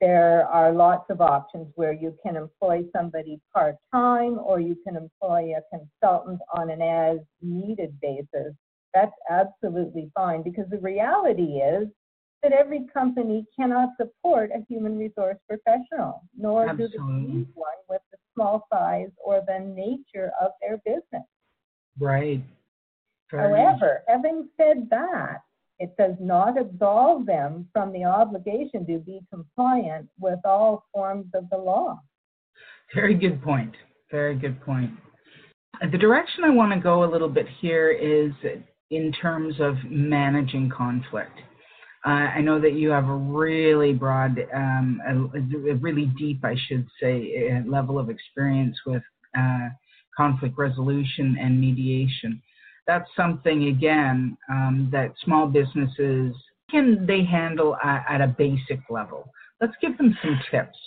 there 0.02 0.48
are 0.48 0.72
lots 0.72 1.10
of 1.10 1.22
options 1.22 1.68
where 1.76 1.92
you 1.92 2.18
can 2.24 2.36
employ 2.36 2.84
somebody 2.96 3.40
part 3.54 3.76
time 3.94 4.40
or 4.40 4.60
you 4.60 4.78
can 4.86 4.96
employ 4.96 5.54
a 5.56 5.78
consultant 5.78 6.40
on 6.56 6.70
an 6.70 6.82
as 6.82 7.20
needed 7.42 8.00
basis. 8.02 8.54
That's 8.94 9.14
absolutely 9.30 10.12
fine 10.16 10.42
because 10.44 10.66
the 10.70 10.80
reality 10.80 11.60
is 11.60 11.88
that 12.42 12.54
every 12.54 12.86
company 12.94 13.46
cannot 13.58 13.90
support 13.98 14.50
a 14.52 14.64
human 14.68 14.98
resource 14.98 15.38
professional, 15.48 16.24
nor 16.38 16.68
do 16.74 16.88
they 16.88 17.04
need 17.04 17.48
one 17.54 17.68
with 17.90 18.02
the 18.12 18.18
small 18.34 18.66
size 18.72 19.10
or 19.24 19.44
the 19.46 19.60
nature 19.60 20.32
of 20.42 20.52
their 20.62 20.78
business. 20.86 21.28
Right. 22.00 22.42
Very- 23.30 23.44
However, 23.62 24.04
having 24.08 24.50
said 24.58 24.90
that, 24.90 25.42
it 25.80 25.96
does 25.98 26.16
not 26.20 26.58
absolve 26.58 27.26
them 27.26 27.68
from 27.74 27.94
the 27.94 28.04
obligation 28.04 28.86
to 28.88 29.00
be 29.00 29.22
compliant 29.32 30.10
with 30.20 30.40
all 30.46 30.86
forms 30.94 31.28
of 31.34 31.50
the 31.50 31.58
law. 31.58 32.00
Very 32.94 33.16
good 33.16 33.42
point. 33.42 33.74
Very 34.12 34.36
good 34.36 34.60
point. 34.62 34.92
The 35.92 35.98
direction 35.98 36.44
I 36.44 36.50
want 36.50 36.74
to 36.74 36.80
go 36.80 37.04
a 37.04 37.10
little 37.10 37.30
bit 37.30 37.48
here 37.62 37.92
is 37.92 38.32
in 38.92 39.12
terms 39.12 39.56
of 39.60 39.76
managing 39.90 40.70
conflict. 40.70 41.38
Uh, 42.06 42.10
I 42.10 42.42
know 42.42 42.62
that 42.62 42.74
you 42.74 42.90
have 42.90 43.10
a 43.10 43.16
really 43.16 43.94
broad, 43.94 44.38
um, 44.54 45.02
a, 45.08 45.72
a 45.72 45.76
really 45.76 46.06
deep, 46.18 46.46
I 46.46 46.56
should 46.68 46.88
say, 47.02 47.52
uh, 47.52 47.70
level 47.70 48.00
of 48.00 48.10
experience 48.10 48.78
with 48.86 49.04
uh, 49.38 49.70
conflict 50.16 50.58
resolution 50.58 51.38
and 51.40 51.60
mediation. 51.60 52.42
That's 52.88 53.10
something 53.16 53.66
again 53.66 54.38
um, 54.50 54.90
that 54.92 55.14
small 55.24 55.48
businesses 55.48 56.34
can 56.72 57.06
they 57.06 57.24
handle 57.24 57.76
at, 57.84 58.06
at 58.10 58.22
a 58.22 58.28
basic 58.28 58.80
level. 58.90 59.30
Let's 59.60 59.76
give 59.82 59.98
them 59.98 60.18
some 60.22 60.40
tips. 60.50 60.78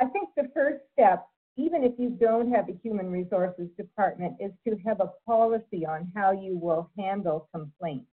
I 0.00 0.06
think 0.06 0.30
the 0.36 0.48
first 0.54 0.80
step, 0.92 1.26
even 1.56 1.84
if 1.84 1.92
you 1.98 2.10
don't 2.10 2.52
have 2.52 2.68
a 2.68 2.78
human 2.82 3.10
resources 3.10 3.68
department, 3.76 4.34
is 4.40 4.52
to 4.66 4.76
have 4.86 5.00
a 5.00 5.10
policy 5.26 5.84
on 5.84 6.10
how 6.14 6.30
you 6.32 6.56
will 6.56 6.90
handle 6.98 7.48
complaints. 7.54 8.06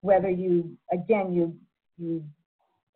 Whether 0.00 0.30
you, 0.30 0.76
again, 0.92 1.32
you, 1.32 1.54
you 1.98 2.24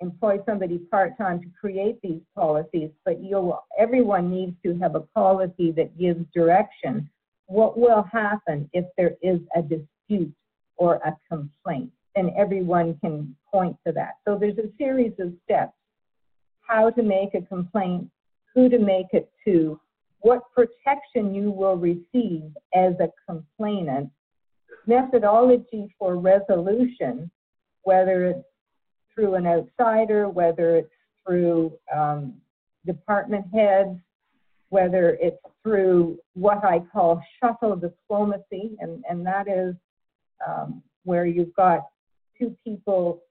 employ 0.00 0.38
somebody 0.44 0.78
part-time 0.78 1.40
to 1.40 1.46
create 1.58 2.00
these 2.02 2.20
policies, 2.34 2.90
but 3.04 3.22
you'll, 3.22 3.62
everyone 3.78 4.30
needs 4.30 4.56
to 4.64 4.76
have 4.78 4.94
a 4.94 5.00
policy 5.00 5.70
that 5.72 5.96
gives 5.98 6.24
direction. 6.34 7.08
What 7.46 7.78
will 7.78 8.02
happen 8.12 8.68
if 8.72 8.84
there 8.96 9.14
is 9.22 9.40
a 9.54 9.62
dispute 9.62 10.34
or 10.76 10.96
a 10.96 11.16
complaint? 11.30 11.92
And 12.16 12.30
everyone 12.36 12.98
can 13.00 13.36
point 13.52 13.76
to 13.86 13.92
that. 13.92 14.14
So 14.26 14.36
there's 14.38 14.58
a 14.58 14.70
series 14.78 15.12
of 15.18 15.32
steps 15.44 15.74
how 16.62 16.90
to 16.90 17.02
make 17.02 17.34
a 17.34 17.42
complaint, 17.42 18.10
who 18.56 18.68
to 18.70 18.78
make 18.78 19.06
it 19.12 19.30
to, 19.46 19.78
what 20.20 20.42
protection 20.52 21.34
you 21.34 21.52
will 21.52 21.76
receive 21.76 22.50
as 22.74 22.94
a 22.98 23.10
complainant, 23.28 24.10
methodology 24.86 25.94
for 25.98 26.16
resolution, 26.16 27.30
whether 27.82 28.24
it's 28.24 28.44
through 29.14 29.34
an 29.34 29.46
outsider, 29.46 30.28
whether 30.28 30.76
it's 30.76 30.90
through 31.24 31.72
um, 31.94 32.34
department 32.86 33.44
heads, 33.54 33.98
whether 34.70 35.18
it's 35.20 35.36
through 35.62 36.18
what 36.32 36.64
I 36.64 36.80
call 36.92 37.22
shuttle 37.38 37.76
diplomacy, 37.76 38.76
and, 38.80 39.04
and 39.08 39.24
that 39.26 39.48
is 39.48 39.74
um, 40.48 40.82
where 41.04 41.26
you've 41.26 41.54
got 41.54 41.82
two 42.38 42.56
people 42.64 43.22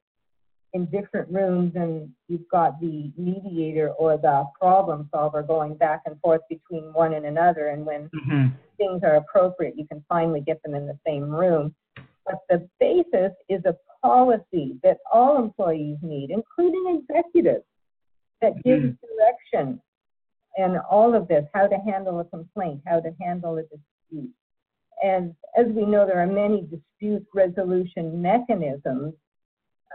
in 0.76 0.86
different 0.88 1.32
rooms 1.32 1.72
and 1.76 2.10
you've 2.28 2.48
got 2.52 2.78
the 2.82 3.10
mediator 3.18 3.92
or 3.92 4.18
the 4.18 4.46
problem 4.60 5.08
solver 5.10 5.42
going 5.42 5.74
back 5.76 6.02
and 6.06 6.20
forth 6.20 6.42
between 6.50 6.92
one 6.92 7.14
and 7.14 7.26
another 7.26 7.68
and 7.68 7.86
when 7.86 8.10
Mhm. 8.10 8.52
things 8.78 9.02
are 9.02 9.16
appropriate 9.16 9.78
you 9.78 9.88
can 9.88 10.04
finally 10.10 10.42
get 10.42 10.62
them 10.64 10.76
in 10.76 10.86
the 10.86 11.00
same 11.08 11.34
room. 11.34 11.74
But 12.26 12.42
the 12.50 12.68
basis 12.78 13.32
is 13.48 13.64
a 13.64 13.78
policy 14.02 14.78
that 14.84 15.00
all 15.14 15.38
employees 15.38 15.98
need 16.02 16.30
including 16.30 17.00
executives 17.00 17.66
that 18.42 18.62
gives 18.64 19.00
direction 19.00 19.82
and 20.58 20.78
all 20.92 21.16
of 21.16 21.30
this 21.30 21.48
how 21.54 21.68
to 21.68 21.78
handle 21.78 22.20
a 22.20 22.26
complaint 22.26 22.82
how 22.86 23.00
to 23.00 23.12
handle 23.22 23.58
a 23.58 23.64
dispute. 23.64 24.34
And 25.02 25.36
as 25.56 25.68
we 25.68 25.86
know 25.86 26.06
there 26.06 26.20
are 26.20 26.28
many 26.28 26.64
dispute 26.64 27.26
resolution 27.34 28.22
mechanisms 28.22 29.16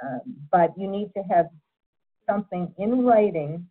um, 0.02 0.20
but 0.50 0.72
you 0.76 0.88
need 0.88 1.10
to 1.16 1.22
have 1.22 1.46
something 2.28 2.72
in 2.78 3.04
writing 3.04 3.66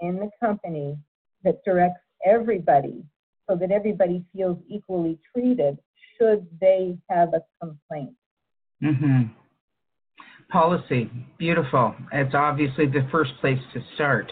in 0.00 0.16
the 0.16 0.30
company 0.40 0.96
that 1.44 1.64
directs 1.64 2.00
everybody 2.24 3.02
so 3.48 3.56
that 3.56 3.70
everybody 3.70 4.24
feels 4.34 4.58
equally 4.68 5.18
treated 5.32 5.78
should 6.18 6.46
they 6.60 6.96
have 7.10 7.34
a 7.34 7.42
complaint. 7.60 8.14
hmm 8.80 9.22
Policy, 10.50 11.10
beautiful. 11.38 11.94
It's 12.12 12.34
obviously 12.34 12.86
the 12.86 13.08
first 13.10 13.30
place 13.40 13.58
to 13.72 13.80
start. 13.94 14.30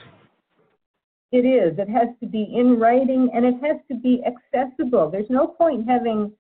It 1.33 1.47
is. 1.47 1.79
It 1.79 1.89
has 1.89 2.09
to 2.21 2.27
be 2.27 2.43
in 2.55 2.79
writing 2.79 3.31
and 3.33 3.45
it 3.47 3.55
has 3.63 3.77
to 3.91 3.97
be 3.97 4.23
accessible. 4.27 5.11
There's 5.11 5.31
no 5.31 5.47
point 5.47 5.89
having 5.89 6.33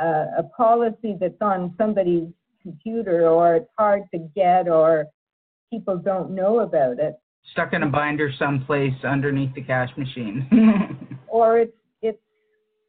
uh, 0.00 0.26
a 0.38 0.42
policy 0.56 1.16
that's 1.20 1.40
on 1.42 1.74
somebody's 1.76 2.28
computer 2.62 3.28
or 3.28 3.56
it's 3.56 3.70
hard 3.78 4.02
to 4.14 4.18
get 4.34 4.68
or 4.68 5.06
people 5.70 5.96
don't 5.96 6.30
know 6.32 6.60
about 6.60 6.98
it. 6.98 7.14
Stuck 7.52 7.72
in 7.72 7.82
a 7.82 7.86
binder 7.88 8.30
someplace 8.38 8.94
underneath 9.04 9.54
the 9.54 9.62
cash 9.62 9.90
machine. 9.96 10.46
or 11.28 11.58
it's 11.58 11.72
it's 12.02 12.18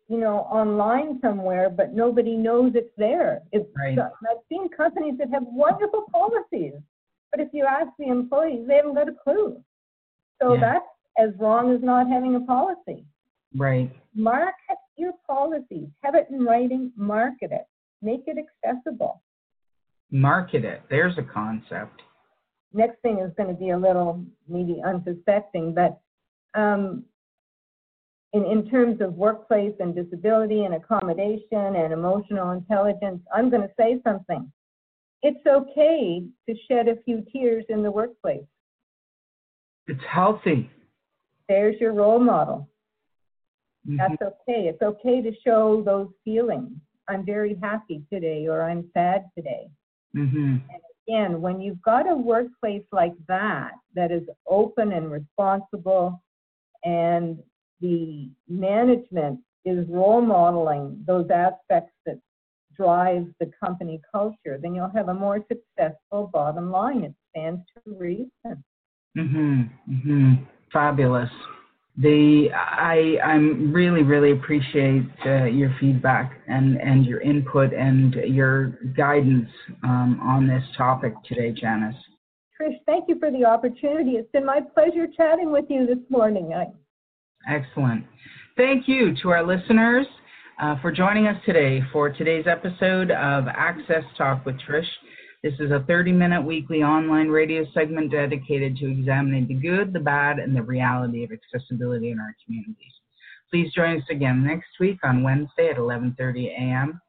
you 0.07 0.17
know 0.19 0.39
online 0.39 1.19
somewhere 1.21 1.69
but 1.69 1.93
nobody 1.93 2.35
knows 2.35 2.73
it's 2.75 2.93
there. 2.97 3.41
It's 3.51 3.67
Right. 3.77 3.97
i've 3.97 4.37
seen 4.49 4.69
companies 4.69 5.15
that 5.19 5.29
have 5.31 5.43
wonderful 5.47 6.05
policies 6.11 6.73
but 7.31 7.39
if 7.39 7.47
you 7.53 7.65
ask 7.65 7.89
the 7.97 8.07
employees 8.07 8.67
they 8.67 8.75
haven't 8.75 8.95
got 8.95 9.07
a 9.09 9.13
clue. 9.23 9.61
So 10.41 10.55
Yeah. 10.55 10.59
that's 10.61 10.85
as 11.17 11.39
wrong 11.39 11.73
as 11.73 11.81
not 11.81 12.07
having 12.07 12.35
a 12.35 12.41
policy. 12.41 13.05
Right. 13.55 13.91
market 14.13 14.77
your 14.97 15.13
policies. 15.27 15.87
Have 16.03 16.15
it 16.15 16.27
in 16.29 16.45
writing. 16.45 16.91
Market 16.95 17.51
it. 17.51 17.65
Make 18.01 18.23
it 18.27 18.37
accessible 18.37 19.21
Market 20.11 20.65
it. 20.65 20.81
There's 20.89 21.17
a 21.17 21.23
concept. 21.23 22.01
next 22.73 23.01
thing 23.01 23.19
is 23.19 23.31
going 23.37 23.49
to 23.49 23.59
be 23.59 23.69
a 23.69 23.77
little 23.77 24.23
maybe 24.47 24.81
unsuspecting, 24.85 25.73
but 25.73 25.99
um, 26.53 27.03
in, 28.33 28.45
in 28.45 28.69
terms 28.69 29.01
of 29.01 29.13
workplace 29.15 29.73
and 29.79 29.95
disability 29.95 30.63
and 30.65 30.75
accommodation 30.75 31.75
and 31.75 31.91
emotional 31.93 32.51
intelligence, 32.51 33.21
I'm 33.33 33.49
going 33.49 33.61
to 33.61 33.73
say 33.77 34.01
something. 34.03 34.51
It's 35.23 35.45
okay 35.45 36.23
to 36.49 36.55
shed 36.67 36.87
a 36.87 37.01
few 37.03 37.25
tears 37.31 37.65
in 37.69 37.83
the 37.83 37.91
workplace. 37.91 38.43
It's 39.87 40.03
healthy. 40.09 40.69
There's 41.47 41.79
your 41.79 41.93
role 41.93 42.19
model. 42.19 42.69
Mhm. 43.87 43.97
That's 43.97 44.21
okay. 44.21 44.67
It's 44.67 44.81
okay 44.81 45.21
to 45.21 45.31
show 45.43 45.81
those 45.83 46.09
feelings. 46.23 46.71
I'm 47.07 47.25
very 47.25 47.55
happy 47.55 48.03
today 48.11 48.47
or 48.47 48.61
I'm 48.61 48.89
sad 48.93 49.29
today. 49.35 49.69
Mhm. 50.15 50.61
again, 51.07 51.41
when 51.41 51.59
you've 51.61 51.81
got 51.81 52.09
a 52.09 52.15
workplace 52.15 52.85
like 52.91 53.13
that, 53.27 53.71
that 53.95 54.11
is 54.11 54.27
open 54.47 54.91
and 54.91 55.11
responsible, 55.11 56.21
and 56.83 57.41
the 57.79 58.29
management 58.47 59.39
is 59.65 59.87
role 59.87 60.21
modeling 60.21 61.03
those 61.05 61.29
aspects 61.29 61.93
that 62.05 62.19
drive 62.75 63.27
the 63.39 63.51
company 63.63 64.01
culture, 64.11 64.57
then 64.61 64.73
you'll 64.73 64.89
have 64.89 65.09
a 65.09 65.13
more 65.13 65.39
successful 65.47 66.29
bottom 66.33 66.71
line. 66.71 67.03
It 67.03 67.13
stands 67.29 67.61
to 67.73 67.93
reason. 67.97 68.63
Mm-hmm. 69.17 69.61
Mm-hmm. 69.89 70.33
Fabulous. 70.71 71.29
The 71.97 72.49
I 72.53 73.17
I'm 73.23 73.73
really 73.73 74.03
really 74.03 74.31
appreciate 74.31 75.09
uh, 75.25 75.43
your 75.45 75.75
feedback 75.79 76.39
and 76.47 76.79
and 76.79 77.05
your 77.05 77.19
input 77.21 77.73
and 77.73 78.15
your 78.15 78.69
guidance 78.95 79.49
um, 79.83 80.19
on 80.23 80.47
this 80.47 80.63
topic 80.77 81.13
today, 81.27 81.51
Janice. 81.51 81.95
Trish, 82.59 82.77
thank 82.85 83.09
you 83.09 83.19
for 83.19 83.29
the 83.29 83.43
opportunity. 83.43 84.11
It's 84.11 84.31
been 84.31 84.45
my 84.45 84.61
pleasure 84.73 85.07
chatting 85.15 85.51
with 85.51 85.65
you 85.69 85.85
this 85.85 85.99
morning. 86.09 86.53
I, 86.53 86.67
Excellent. 87.51 88.05
Thank 88.55 88.87
you 88.87 89.15
to 89.21 89.29
our 89.29 89.45
listeners 89.45 90.05
uh, 90.61 90.75
for 90.81 90.91
joining 90.91 91.27
us 91.27 91.37
today 91.45 91.81
for 91.91 92.09
today's 92.09 92.45
episode 92.47 93.11
of 93.11 93.45
Access 93.47 94.03
Talk 94.17 94.45
with 94.45 94.55
Trish. 94.61 94.85
This 95.43 95.53
is 95.59 95.71
a 95.71 95.83
30 95.87 96.11
minute 96.11 96.43
weekly 96.43 96.83
online 96.83 97.27
radio 97.27 97.65
segment 97.73 98.11
dedicated 98.11 98.77
to 98.77 98.91
examining 98.91 99.47
the 99.47 99.55
good, 99.55 99.91
the 99.91 99.99
bad, 99.99 100.37
and 100.37 100.55
the 100.55 100.61
reality 100.61 101.23
of 101.23 101.31
accessibility 101.31 102.11
in 102.11 102.19
our 102.19 102.35
communities. 102.45 102.93
Please 103.49 103.73
join 103.73 103.97
us 103.97 104.07
again 104.11 104.45
next 104.45 104.69
week 104.79 104.99
on 105.03 105.23
Wednesday 105.23 105.69
at 105.69 105.77
11:30 105.77 106.51
a.m. 106.51 107.01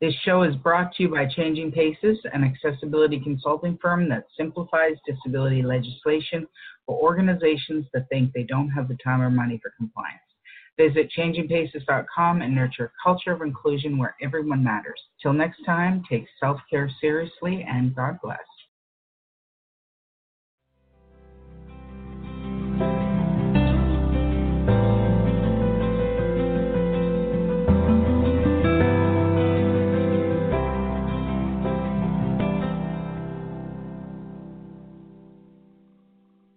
This 0.00 0.14
show 0.24 0.42
is 0.42 0.56
brought 0.56 0.94
to 0.94 1.04
you 1.04 1.10
by 1.10 1.26
Changing 1.26 1.70
Paces, 1.70 2.18
an 2.32 2.42
accessibility 2.42 3.20
consulting 3.20 3.78
firm 3.80 4.08
that 4.08 4.26
simplifies 4.36 4.96
disability 5.06 5.62
legislation 5.62 6.44
for 6.86 7.00
organizations 7.00 7.86
that 7.94 8.08
think 8.08 8.32
they 8.32 8.42
don't 8.42 8.70
have 8.70 8.88
the 8.88 8.98
time 9.02 9.22
or 9.22 9.30
money 9.30 9.60
for 9.62 9.72
compliance. 9.78 10.25
Visit 10.78 11.10
changingpaces.com 11.16 12.42
and 12.42 12.54
nurture 12.54 12.86
a 12.86 13.02
culture 13.02 13.32
of 13.32 13.40
inclusion 13.40 13.96
where 13.96 14.14
everyone 14.22 14.62
matters. 14.62 15.00
Till 15.22 15.32
next 15.32 15.64
time, 15.64 16.02
take 16.08 16.26
self 16.38 16.60
care 16.68 16.90
seriously 17.00 17.64
and 17.68 17.94
God 17.94 18.18
bless. 18.22 18.38